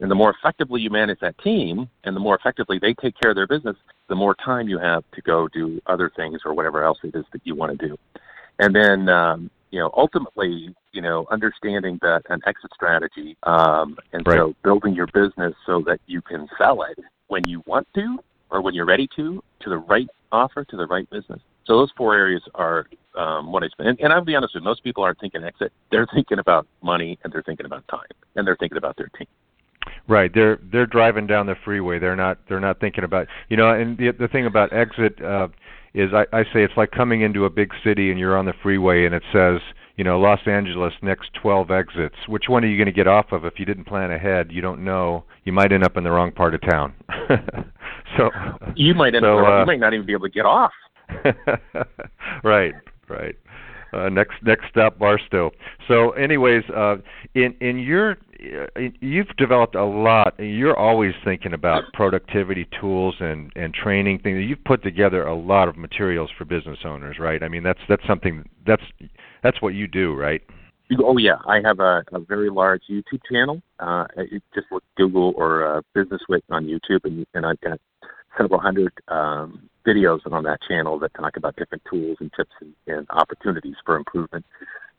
And 0.00 0.10
the 0.10 0.14
more 0.14 0.34
effectively 0.38 0.80
you 0.80 0.90
manage 0.90 1.18
that 1.20 1.36
team 1.38 1.88
and 2.04 2.14
the 2.14 2.20
more 2.20 2.36
effectively 2.36 2.78
they 2.78 2.94
take 2.94 3.18
care 3.18 3.30
of 3.30 3.36
their 3.36 3.46
business, 3.46 3.76
the 4.08 4.14
more 4.14 4.34
time 4.34 4.68
you 4.68 4.78
have 4.78 5.02
to 5.14 5.22
go 5.22 5.48
do 5.48 5.80
other 5.86 6.10
things 6.14 6.42
or 6.44 6.54
whatever 6.54 6.84
else 6.84 6.98
it 7.02 7.14
is 7.14 7.24
that 7.32 7.40
you 7.44 7.54
want 7.54 7.78
to 7.78 7.88
do. 7.88 7.96
And 8.58 8.74
then, 8.74 9.08
um, 9.08 9.50
you 9.70 9.78
know, 9.78 9.90
ultimately, 9.96 10.74
you 10.92 11.02
know, 11.02 11.26
understanding 11.30 11.98
that 12.02 12.22
an 12.28 12.40
exit 12.46 12.70
strategy, 12.74 13.36
um, 13.42 13.98
and 14.12 14.26
right. 14.26 14.38
so 14.38 14.54
building 14.64 14.94
your 14.94 15.06
business 15.08 15.54
so 15.66 15.82
that 15.86 16.00
you 16.06 16.22
can 16.22 16.48
sell 16.58 16.82
it 16.82 16.98
when 17.28 17.46
you 17.46 17.62
want 17.66 17.86
to 17.94 18.18
or 18.50 18.60
when 18.60 18.74
you're 18.74 18.86
ready 18.86 19.08
to, 19.16 19.42
to 19.60 19.70
the 19.70 19.78
right 19.78 20.08
offer, 20.32 20.64
to 20.64 20.76
the 20.76 20.86
right 20.86 21.08
business. 21.10 21.40
So 21.66 21.76
those 21.76 21.92
four 21.96 22.14
areas 22.14 22.42
are 22.54 22.86
um, 23.14 23.52
what 23.52 23.62
I 23.62 23.68
spend. 23.68 23.90
And, 23.90 24.00
and 24.00 24.12
I'll 24.12 24.24
be 24.24 24.34
honest 24.34 24.54
with 24.54 24.62
you, 24.62 24.64
most 24.64 24.82
people 24.82 25.04
aren't 25.04 25.20
thinking 25.20 25.44
exit. 25.44 25.72
They're 25.90 26.06
thinking 26.14 26.38
about 26.38 26.66
money 26.82 27.18
and 27.22 27.32
they're 27.32 27.42
thinking 27.42 27.66
about 27.66 27.86
time 27.88 28.08
and 28.36 28.46
they're 28.46 28.56
thinking 28.56 28.78
about 28.78 28.96
their 28.96 29.10
team. 29.18 29.26
Right, 30.06 30.32
they're 30.32 30.58
they're 30.70 30.86
driving 30.86 31.26
down 31.26 31.46
the 31.46 31.54
freeway. 31.64 31.98
They're 31.98 32.16
not 32.16 32.38
they're 32.48 32.60
not 32.60 32.80
thinking 32.80 33.04
about 33.04 33.26
you 33.48 33.56
know. 33.56 33.70
And 33.70 33.96
the 33.96 34.10
the 34.10 34.28
thing 34.28 34.46
about 34.46 34.72
exit 34.72 35.22
uh, 35.22 35.48
is 35.94 36.12
I, 36.12 36.24
I 36.32 36.44
say 36.44 36.62
it's 36.62 36.76
like 36.76 36.90
coming 36.90 37.22
into 37.22 37.44
a 37.44 37.50
big 37.50 37.72
city 37.84 38.10
and 38.10 38.18
you're 38.18 38.36
on 38.36 38.44
the 38.44 38.54
freeway 38.62 39.04
and 39.04 39.14
it 39.14 39.22
says 39.32 39.60
you 39.98 40.04
know, 40.04 40.18
Los 40.20 40.38
Angeles 40.46 40.94
next 41.02 41.34
12 41.42 41.72
exits. 41.72 42.14
Which 42.28 42.44
one 42.48 42.64
are 42.64 42.68
you 42.68 42.78
going 42.78 42.86
to 42.86 42.92
get 42.92 43.08
off 43.08 43.32
of 43.32 43.44
if 43.44 43.54
you 43.58 43.66
didn't 43.66 43.84
plan 43.84 44.12
ahead? 44.12 44.52
You 44.52 44.62
don't 44.62 44.84
know. 44.84 45.24
You 45.44 45.52
might 45.52 45.72
end 45.72 45.82
up 45.82 45.96
in 45.96 46.04
the 46.04 46.10
wrong 46.10 46.30
part 46.30 46.54
of 46.54 46.60
town. 46.62 46.94
so 48.16 48.30
you 48.76 48.94
might 48.94 49.16
end 49.16 49.24
so, 49.24 49.40
up. 49.40 49.48
Uh, 49.48 49.60
you 49.60 49.66
might 49.66 49.80
not 49.80 49.92
even 49.92 50.06
be 50.06 50.12
able 50.12 50.28
to 50.28 50.32
get 50.32 50.46
off. 50.46 50.70
right, 52.44 52.74
right. 53.08 53.34
Uh, 53.92 54.08
next 54.08 54.34
next 54.42 54.66
stop 54.68 54.98
Barstow. 54.98 55.50
So, 55.88 56.10
anyways, 56.10 56.62
uh, 56.76 56.96
in 57.34 57.54
in 57.60 57.78
your 57.78 58.18
uh, 58.38 58.80
you've 59.00 59.34
developed 59.38 59.74
a 59.74 59.84
lot. 59.84 60.34
You're 60.38 60.76
always 60.76 61.14
thinking 61.24 61.54
about 61.54 61.84
productivity 61.94 62.68
tools 62.80 63.16
and 63.18 63.50
and 63.56 63.72
training 63.74 64.20
things. 64.20 64.44
You've 64.46 64.62
put 64.64 64.82
together 64.82 65.26
a 65.26 65.34
lot 65.34 65.68
of 65.68 65.76
materials 65.76 66.30
for 66.36 66.44
business 66.44 66.80
owners, 66.84 67.16
right? 67.18 67.42
I 67.42 67.48
mean, 67.48 67.62
that's 67.62 67.80
that's 67.88 68.06
something 68.06 68.48
that's 68.66 68.82
that's 69.42 69.60
what 69.62 69.74
you 69.74 69.86
do, 69.86 70.14
right? 70.14 70.42
Oh 71.00 71.18
yeah, 71.18 71.36
I 71.46 71.60
have 71.62 71.80
a, 71.80 72.02
a 72.12 72.18
very 72.18 72.48
large 72.48 72.82
YouTube 72.90 73.20
channel. 73.30 73.60
Uh, 73.78 74.06
just 74.54 74.66
look 74.70 74.82
Google 74.96 75.34
or 75.36 75.66
uh, 75.66 75.82
Business 75.94 76.22
Wit 76.28 76.42
on 76.50 76.64
YouTube, 76.64 77.04
and, 77.04 77.26
and 77.34 77.44
I've 77.44 77.60
got 77.60 77.78
several 78.38 78.58
hundred 78.58 78.92
um, 79.08 79.68
videos 79.86 80.20
on 80.30 80.44
that 80.44 80.60
channel 80.66 80.98
that 81.00 81.12
talk 81.14 81.36
about 81.36 81.56
different 81.56 81.82
tools 81.90 82.16
and 82.20 82.32
tips 82.34 82.52
and, 82.60 82.74
and 82.86 83.06
opportunities 83.10 83.74
for 83.84 83.96
improvement. 83.96 84.44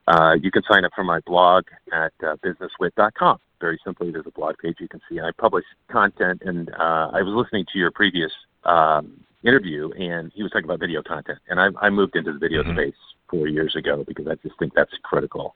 Uh, 0.08 0.36
you 0.41 0.51
can 0.51 0.63
sign 0.69 0.86
up 0.86 0.91
for 0.96 1.03
my 1.03 1.19
blog 1.25 1.65
at 1.91 2.13
uh, 2.24 2.36
businesswit.com. 2.43 3.39
Very 3.62 3.79
simply, 3.84 4.12
there's 4.12 4.25
a 4.27 4.31
blog 4.31 4.55
page 4.62 4.77
you 4.79 4.88
can 4.88 5.01
see. 5.10 5.19
I 5.19 5.31
publish 5.38 5.65
content, 5.91 6.41
and 6.46 6.69
uh, 6.69 7.12
I 7.13 7.22
was 7.22 7.34
listening 7.34 7.65
to 7.74 7.79
your 7.79 7.91
previous 7.91 8.31
um, 8.63 9.19
interview, 9.43 9.91
and 9.91 10.31
he 10.34 10.43
was 10.43 10.51
talking 10.51 10.65
about 10.65 10.79
video 10.79 11.03
content. 11.03 11.39
And 11.48 11.60
I, 11.60 11.67
I 11.81 11.89
moved 11.89 12.15
into 12.15 12.34
the 12.34 12.39
video 12.39 12.63
mm-hmm. 12.63 12.77
space 12.77 12.96
four 13.29 13.48
years 13.48 13.75
ago 13.75 14.03
because 14.07 14.27
I 14.27 14.36
just 14.36 14.57
think 14.59 14.74
that's 14.74 14.91
critical. 15.03 15.55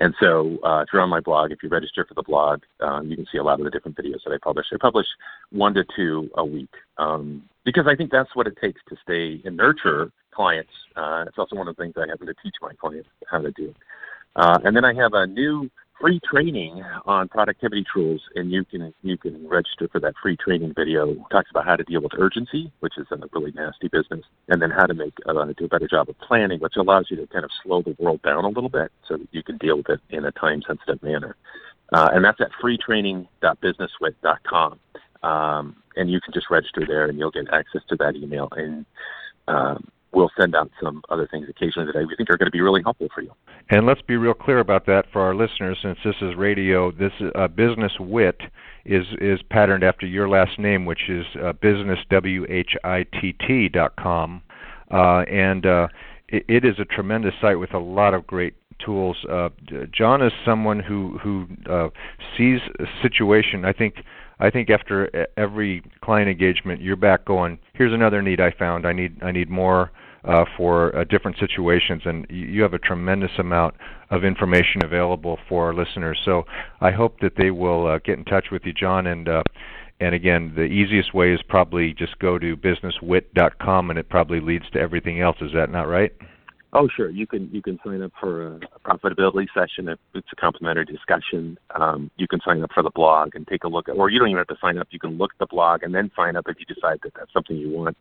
And 0.00 0.14
so, 0.20 0.58
uh, 0.62 0.82
if 0.82 0.88
you're 0.92 1.02
on 1.02 1.08
my 1.08 1.20
blog, 1.20 1.50
if 1.50 1.62
you 1.62 1.68
register 1.68 2.04
for 2.04 2.14
the 2.14 2.22
blog, 2.22 2.62
um, 2.80 3.08
you 3.08 3.16
can 3.16 3.26
see 3.32 3.38
a 3.38 3.42
lot 3.42 3.58
of 3.58 3.64
the 3.64 3.70
different 3.70 3.96
videos 3.96 4.22
that 4.24 4.32
I 4.32 4.38
publish. 4.40 4.66
I 4.72 4.76
publish 4.80 5.06
one 5.50 5.74
to 5.74 5.84
two 5.96 6.30
a 6.36 6.44
week 6.44 6.70
um, 6.98 7.42
because 7.64 7.86
I 7.88 7.96
think 7.96 8.12
that's 8.12 8.34
what 8.36 8.46
it 8.46 8.56
takes 8.60 8.80
to 8.90 8.96
stay 9.02 9.42
and 9.44 9.56
nurture 9.56 10.12
clients. 10.32 10.70
Uh, 10.94 11.24
it's 11.26 11.36
also 11.36 11.56
one 11.56 11.66
of 11.66 11.74
the 11.74 11.82
things 11.82 11.94
I 11.96 12.06
happen 12.06 12.28
to 12.28 12.34
teach 12.42 12.54
my 12.62 12.72
clients 12.74 13.08
how 13.28 13.38
to 13.38 13.50
do. 13.50 13.74
Uh, 14.36 14.58
and 14.64 14.76
then 14.76 14.84
I 14.84 14.94
have 14.94 15.14
a 15.14 15.26
new 15.26 15.68
free 16.00 16.20
training 16.20 16.82
on 17.06 17.28
productivity 17.28 17.84
tools, 17.92 18.22
and 18.34 18.50
you 18.50 18.64
can 18.64 18.92
you 19.02 19.16
can 19.16 19.46
register 19.48 19.88
for 19.88 20.00
that 20.00 20.14
free 20.22 20.36
training 20.36 20.74
video. 20.74 21.10
It 21.10 21.18
talks 21.30 21.50
about 21.50 21.66
how 21.66 21.76
to 21.76 21.84
deal 21.84 22.00
with 22.00 22.12
urgency, 22.18 22.72
which 22.80 22.98
is 22.98 23.06
a 23.10 23.18
really 23.32 23.52
nasty 23.52 23.88
business, 23.88 24.24
and 24.48 24.60
then 24.62 24.70
how 24.70 24.86
to 24.86 24.94
make 24.94 25.14
uh, 25.26 25.44
do 25.56 25.64
a 25.64 25.68
better 25.68 25.88
job 25.88 26.08
of 26.08 26.18
planning, 26.20 26.60
which 26.60 26.76
allows 26.76 27.06
you 27.10 27.16
to 27.16 27.26
kind 27.26 27.44
of 27.44 27.50
slow 27.62 27.82
the 27.82 27.96
world 27.98 28.22
down 28.22 28.44
a 28.44 28.48
little 28.48 28.70
bit 28.70 28.92
so 29.06 29.16
that 29.16 29.28
you 29.32 29.42
can 29.42 29.58
deal 29.58 29.78
with 29.78 29.90
it 29.90 30.00
in 30.10 30.24
a 30.24 30.32
time 30.32 30.62
sensitive 30.66 31.02
manner. 31.02 31.36
Uh, 31.92 32.10
and 32.12 32.24
that's 32.24 32.40
at 32.40 32.50
freetraining.businesswit.com. 32.62 34.78
Um, 35.22 35.76
and 35.96 36.10
you 36.10 36.20
can 36.20 36.32
just 36.32 36.50
register 36.50 36.84
there, 36.86 37.06
and 37.06 37.18
you'll 37.18 37.30
get 37.30 37.52
access 37.52 37.82
to 37.88 37.96
that 37.96 38.14
email. 38.14 38.48
And 38.52 38.84
um, 39.48 39.88
we'll 40.12 40.30
send 40.40 40.54
out 40.54 40.70
some 40.82 41.02
other 41.10 41.28
things 41.30 41.46
occasionally 41.48 41.90
that 41.92 41.98
I 41.98 42.04
think 42.16 42.30
are 42.30 42.36
going 42.36 42.46
to 42.46 42.50
be 42.50 42.60
really 42.60 42.82
helpful 42.82 43.08
for 43.14 43.22
you. 43.22 43.32
And 43.70 43.86
let's 43.86 44.02
be 44.02 44.16
real 44.16 44.34
clear 44.34 44.60
about 44.60 44.86
that 44.86 45.04
for 45.12 45.20
our 45.20 45.34
listeners, 45.34 45.78
since 45.82 45.98
this 46.04 46.14
is 46.22 46.34
radio. 46.36 46.90
This 46.90 47.12
uh, 47.34 47.48
business 47.48 47.92
wit 48.00 48.40
is 48.84 49.04
is 49.20 49.40
patterned 49.50 49.84
after 49.84 50.06
your 50.06 50.28
last 50.28 50.58
name, 50.58 50.86
which 50.86 51.08
is 51.08 51.26
uh, 51.36 51.52
businesswit 51.52 53.72
dot 53.72 53.96
com, 53.96 54.42
uh, 54.90 55.24
and 55.30 55.66
uh, 55.66 55.88
it, 56.28 56.44
it 56.48 56.64
is 56.64 56.78
a 56.78 56.86
tremendous 56.86 57.34
site 57.40 57.58
with 57.58 57.74
a 57.74 57.78
lot 57.78 58.14
of 58.14 58.26
great 58.26 58.54
tools. 58.84 59.16
Uh, 59.30 59.50
John 59.92 60.22
is 60.22 60.32
someone 60.46 60.80
who 60.80 61.18
who 61.18 61.46
uh, 61.68 61.88
sees 62.36 62.60
a 62.78 62.84
situation. 63.02 63.64
I 63.64 63.72
think 63.72 63.96
I 64.40 64.50
think 64.50 64.70
after 64.70 65.28
every 65.36 65.82
client 66.00 66.30
engagement, 66.30 66.80
you're 66.80 66.96
back 66.96 67.24
going, 67.24 67.58
"Here's 67.74 67.92
another 67.92 68.22
need 68.22 68.40
I 68.40 68.50
found. 68.52 68.86
I 68.86 68.92
need 68.92 69.22
I 69.22 69.32
need 69.32 69.50
more 69.50 69.90
uh, 70.24 70.44
for 70.56 70.94
uh, 70.96 71.04
different 71.04 71.38
situations." 71.38 72.02
And 72.04 72.26
you 72.30 72.62
have 72.62 72.74
a 72.74 72.78
tremendous 72.78 73.32
amount 73.38 73.74
of 74.10 74.24
information 74.24 74.84
available 74.84 75.38
for 75.48 75.66
our 75.66 75.74
listeners. 75.74 76.18
So 76.24 76.44
I 76.80 76.92
hope 76.92 77.20
that 77.20 77.32
they 77.36 77.50
will 77.50 77.86
uh, 77.86 77.98
get 77.98 78.18
in 78.18 78.24
touch 78.24 78.46
with 78.50 78.62
you, 78.64 78.72
John. 78.72 79.06
And 79.06 79.28
uh, 79.28 79.42
and 80.00 80.14
again, 80.14 80.52
the 80.54 80.62
easiest 80.62 81.12
way 81.12 81.32
is 81.32 81.40
probably 81.48 81.92
just 81.92 82.18
go 82.20 82.38
to 82.38 82.56
businesswit.com, 82.56 83.90
and 83.90 83.98
it 83.98 84.08
probably 84.08 84.40
leads 84.40 84.70
to 84.70 84.78
everything 84.78 85.20
else. 85.20 85.36
Is 85.40 85.52
that 85.54 85.70
not 85.70 85.88
right? 85.88 86.12
Oh, 86.74 86.86
sure. 86.94 87.08
You 87.08 87.26
can 87.26 87.48
you 87.50 87.62
can 87.62 87.78
sign 87.84 88.02
up 88.02 88.12
for 88.20 88.56
a, 88.56 88.60
profitability 88.84 89.46
session. 89.54 89.88
If 89.88 89.98
it's 90.14 90.28
a 90.32 90.36
complimentary 90.36 90.84
discussion, 90.84 91.58
um, 91.74 92.10
you 92.16 92.28
can 92.28 92.40
sign 92.44 92.62
up 92.62 92.72
for 92.74 92.82
the 92.82 92.90
blog 92.90 93.34
and 93.34 93.46
take 93.46 93.64
a 93.64 93.68
look 93.68 93.88
at, 93.88 93.96
or 93.96 94.10
you 94.10 94.18
don't 94.18 94.28
even 94.28 94.38
have 94.38 94.48
to 94.48 94.56
sign 94.60 94.78
up. 94.78 94.88
You 94.90 94.98
can 94.98 95.16
look 95.16 95.32
at 95.32 95.38
the 95.38 95.46
blog 95.46 95.82
and 95.82 95.94
then 95.94 96.10
sign 96.14 96.36
up 96.36 96.46
if 96.48 96.56
you 96.60 96.66
decide 96.66 97.00
that 97.02 97.14
that's 97.14 97.32
something 97.32 97.56
you 97.56 97.70
want. 97.70 97.96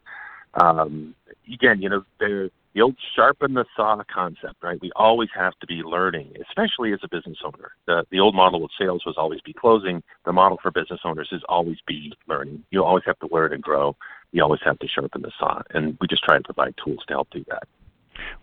Um, 0.59 1.15
again, 1.51 1.81
you 1.81 1.89
know, 1.89 2.03
the 2.19 2.51
old 2.81 2.95
sharpen 3.15 3.53
the 3.53 3.65
saw 3.75 4.01
concept, 4.13 4.55
right? 4.61 4.79
We 4.81 4.91
always 4.95 5.29
have 5.33 5.57
to 5.59 5.67
be 5.67 5.75
learning, 5.75 6.33
especially 6.47 6.91
as 6.93 6.99
a 7.03 7.07
business 7.07 7.37
owner. 7.45 7.71
The 7.85 8.05
the 8.11 8.19
old 8.19 8.35
model 8.35 8.65
of 8.65 8.71
sales 8.77 9.03
was 9.05 9.15
always 9.17 9.39
be 9.41 9.53
closing. 9.53 10.03
The 10.25 10.33
model 10.33 10.59
for 10.61 10.71
business 10.71 10.99
owners 11.05 11.29
is 11.31 11.41
always 11.47 11.77
be 11.87 12.13
learning. 12.27 12.65
You 12.71 12.83
always 12.83 13.05
have 13.05 13.19
to 13.19 13.29
learn 13.31 13.53
and 13.53 13.63
grow. 13.63 13.95
You 14.33 14.43
always 14.43 14.61
have 14.65 14.77
to 14.79 14.87
sharpen 14.89 15.21
the 15.21 15.31
saw, 15.39 15.61
and 15.73 15.97
we 16.01 16.07
just 16.07 16.23
try 16.23 16.35
and 16.35 16.43
provide 16.43 16.75
tools 16.83 17.03
to 17.07 17.13
help 17.13 17.29
do 17.31 17.45
that. 17.49 17.63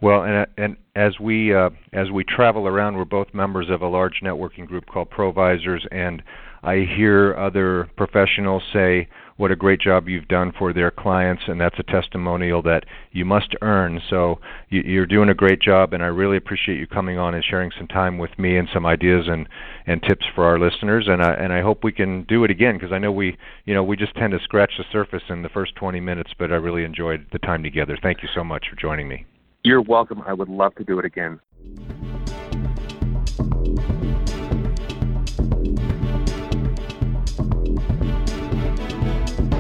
Well, 0.00 0.22
and, 0.22 0.46
and 0.56 0.76
as 0.96 1.18
we 1.18 1.54
uh, 1.54 1.70
as 1.92 2.10
we 2.10 2.24
travel 2.24 2.66
around, 2.66 2.96
we're 2.96 3.04
both 3.04 3.32
members 3.34 3.68
of 3.70 3.82
a 3.82 3.88
large 3.88 4.20
networking 4.22 4.66
group 4.66 4.86
called 4.86 5.10
Provisors, 5.10 5.86
and 5.90 6.22
I 6.62 6.86
hear 6.96 7.36
other 7.36 7.90
professionals 7.96 8.62
say 8.72 9.08
what 9.36 9.50
a 9.50 9.56
great 9.56 9.80
job 9.80 10.08
you've 10.08 10.28
done 10.28 10.52
for 10.56 10.72
their 10.72 10.90
clients, 10.90 11.42
and 11.48 11.60
that's 11.60 11.78
a 11.78 11.82
testimonial 11.82 12.62
that 12.62 12.84
you 13.12 13.24
must 13.24 13.54
earn. 13.62 14.00
So 14.08 14.38
you, 14.70 15.02
are 15.02 15.06
doing 15.06 15.28
a 15.28 15.34
great 15.34 15.60
job, 15.60 15.92
and 15.92 16.02
I 16.02 16.06
really 16.06 16.36
appreciate 16.36 16.78
you 16.78 16.86
coming 16.86 17.18
on 17.18 17.34
and 17.34 17.44
sharing 17.44 17.70
some 17.76 17.88
time 17.88 18.16
with 18.18 18.38
me 18.38 18.56
and 18.56 18.68
some 18.72 18.86
ideas 18.86 19.26
and 19.28 19.48
and 19.86 20.02
tips 20.02 20.24
for 20.34 20.44
our 20.44 20.58
listeners. 20.58 21.06
And 21.08 21.22
I 21.22 21.34
and 21.34 21.52
I 21.52 21.60
hope 21.60 21.84
we 21.84 21.92
can 21.92 22.22
do 22.24 22.44
it 22.44 22.50
again 22.50 22.76
because 22.76 22.92
I 22.92 22.98
know 22.98 23.12
we 23.12 23.36
you 23.64 23.74
know 23.74 23.82
we 23.82 23.96
just 23.96 24.14
tend 24.14 24.32
to 24.32 24.38
scratch 24.44 24.72
the 24.78 24.84
surface 24.92 25.24
in 25.28 25.42
the 25.42 25.48
first 25.48 25.74
20 25.74 26.00
minutes, 26.00 26.30
but 26.38 26.52
I 26.52 26.56
really 26.56 26.84
enjoyed 26.84 27.26
the 27.32 27.38
time 27.38 27.62
together. 27.62 27.98
Thank 28.00 28.22
you 28.22 28.28
so 28.34 28.44
much 28.44 28.66
for 28.70 28.76
joining 28.76 29.08
me. 29.08 29.26
You're 29.66 29.80
welcome. 29.80 30.22
I 30.26 30.34
would 30.34 30.50
love 30.50 30.74
to 30.74 30.84
do 30.84 30.98
it 30.98 31.06
again. 31.06 31.40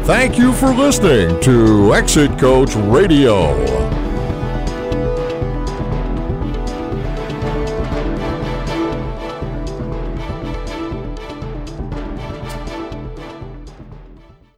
Thank 0.04 0.36
you 0.36 0.52
for 0.52 0.74
listening 0.74 1.40
to 1.40 1.94
Exit 1.94 2.38
Coach 2.38 2.74
Radio. 2.76 4.03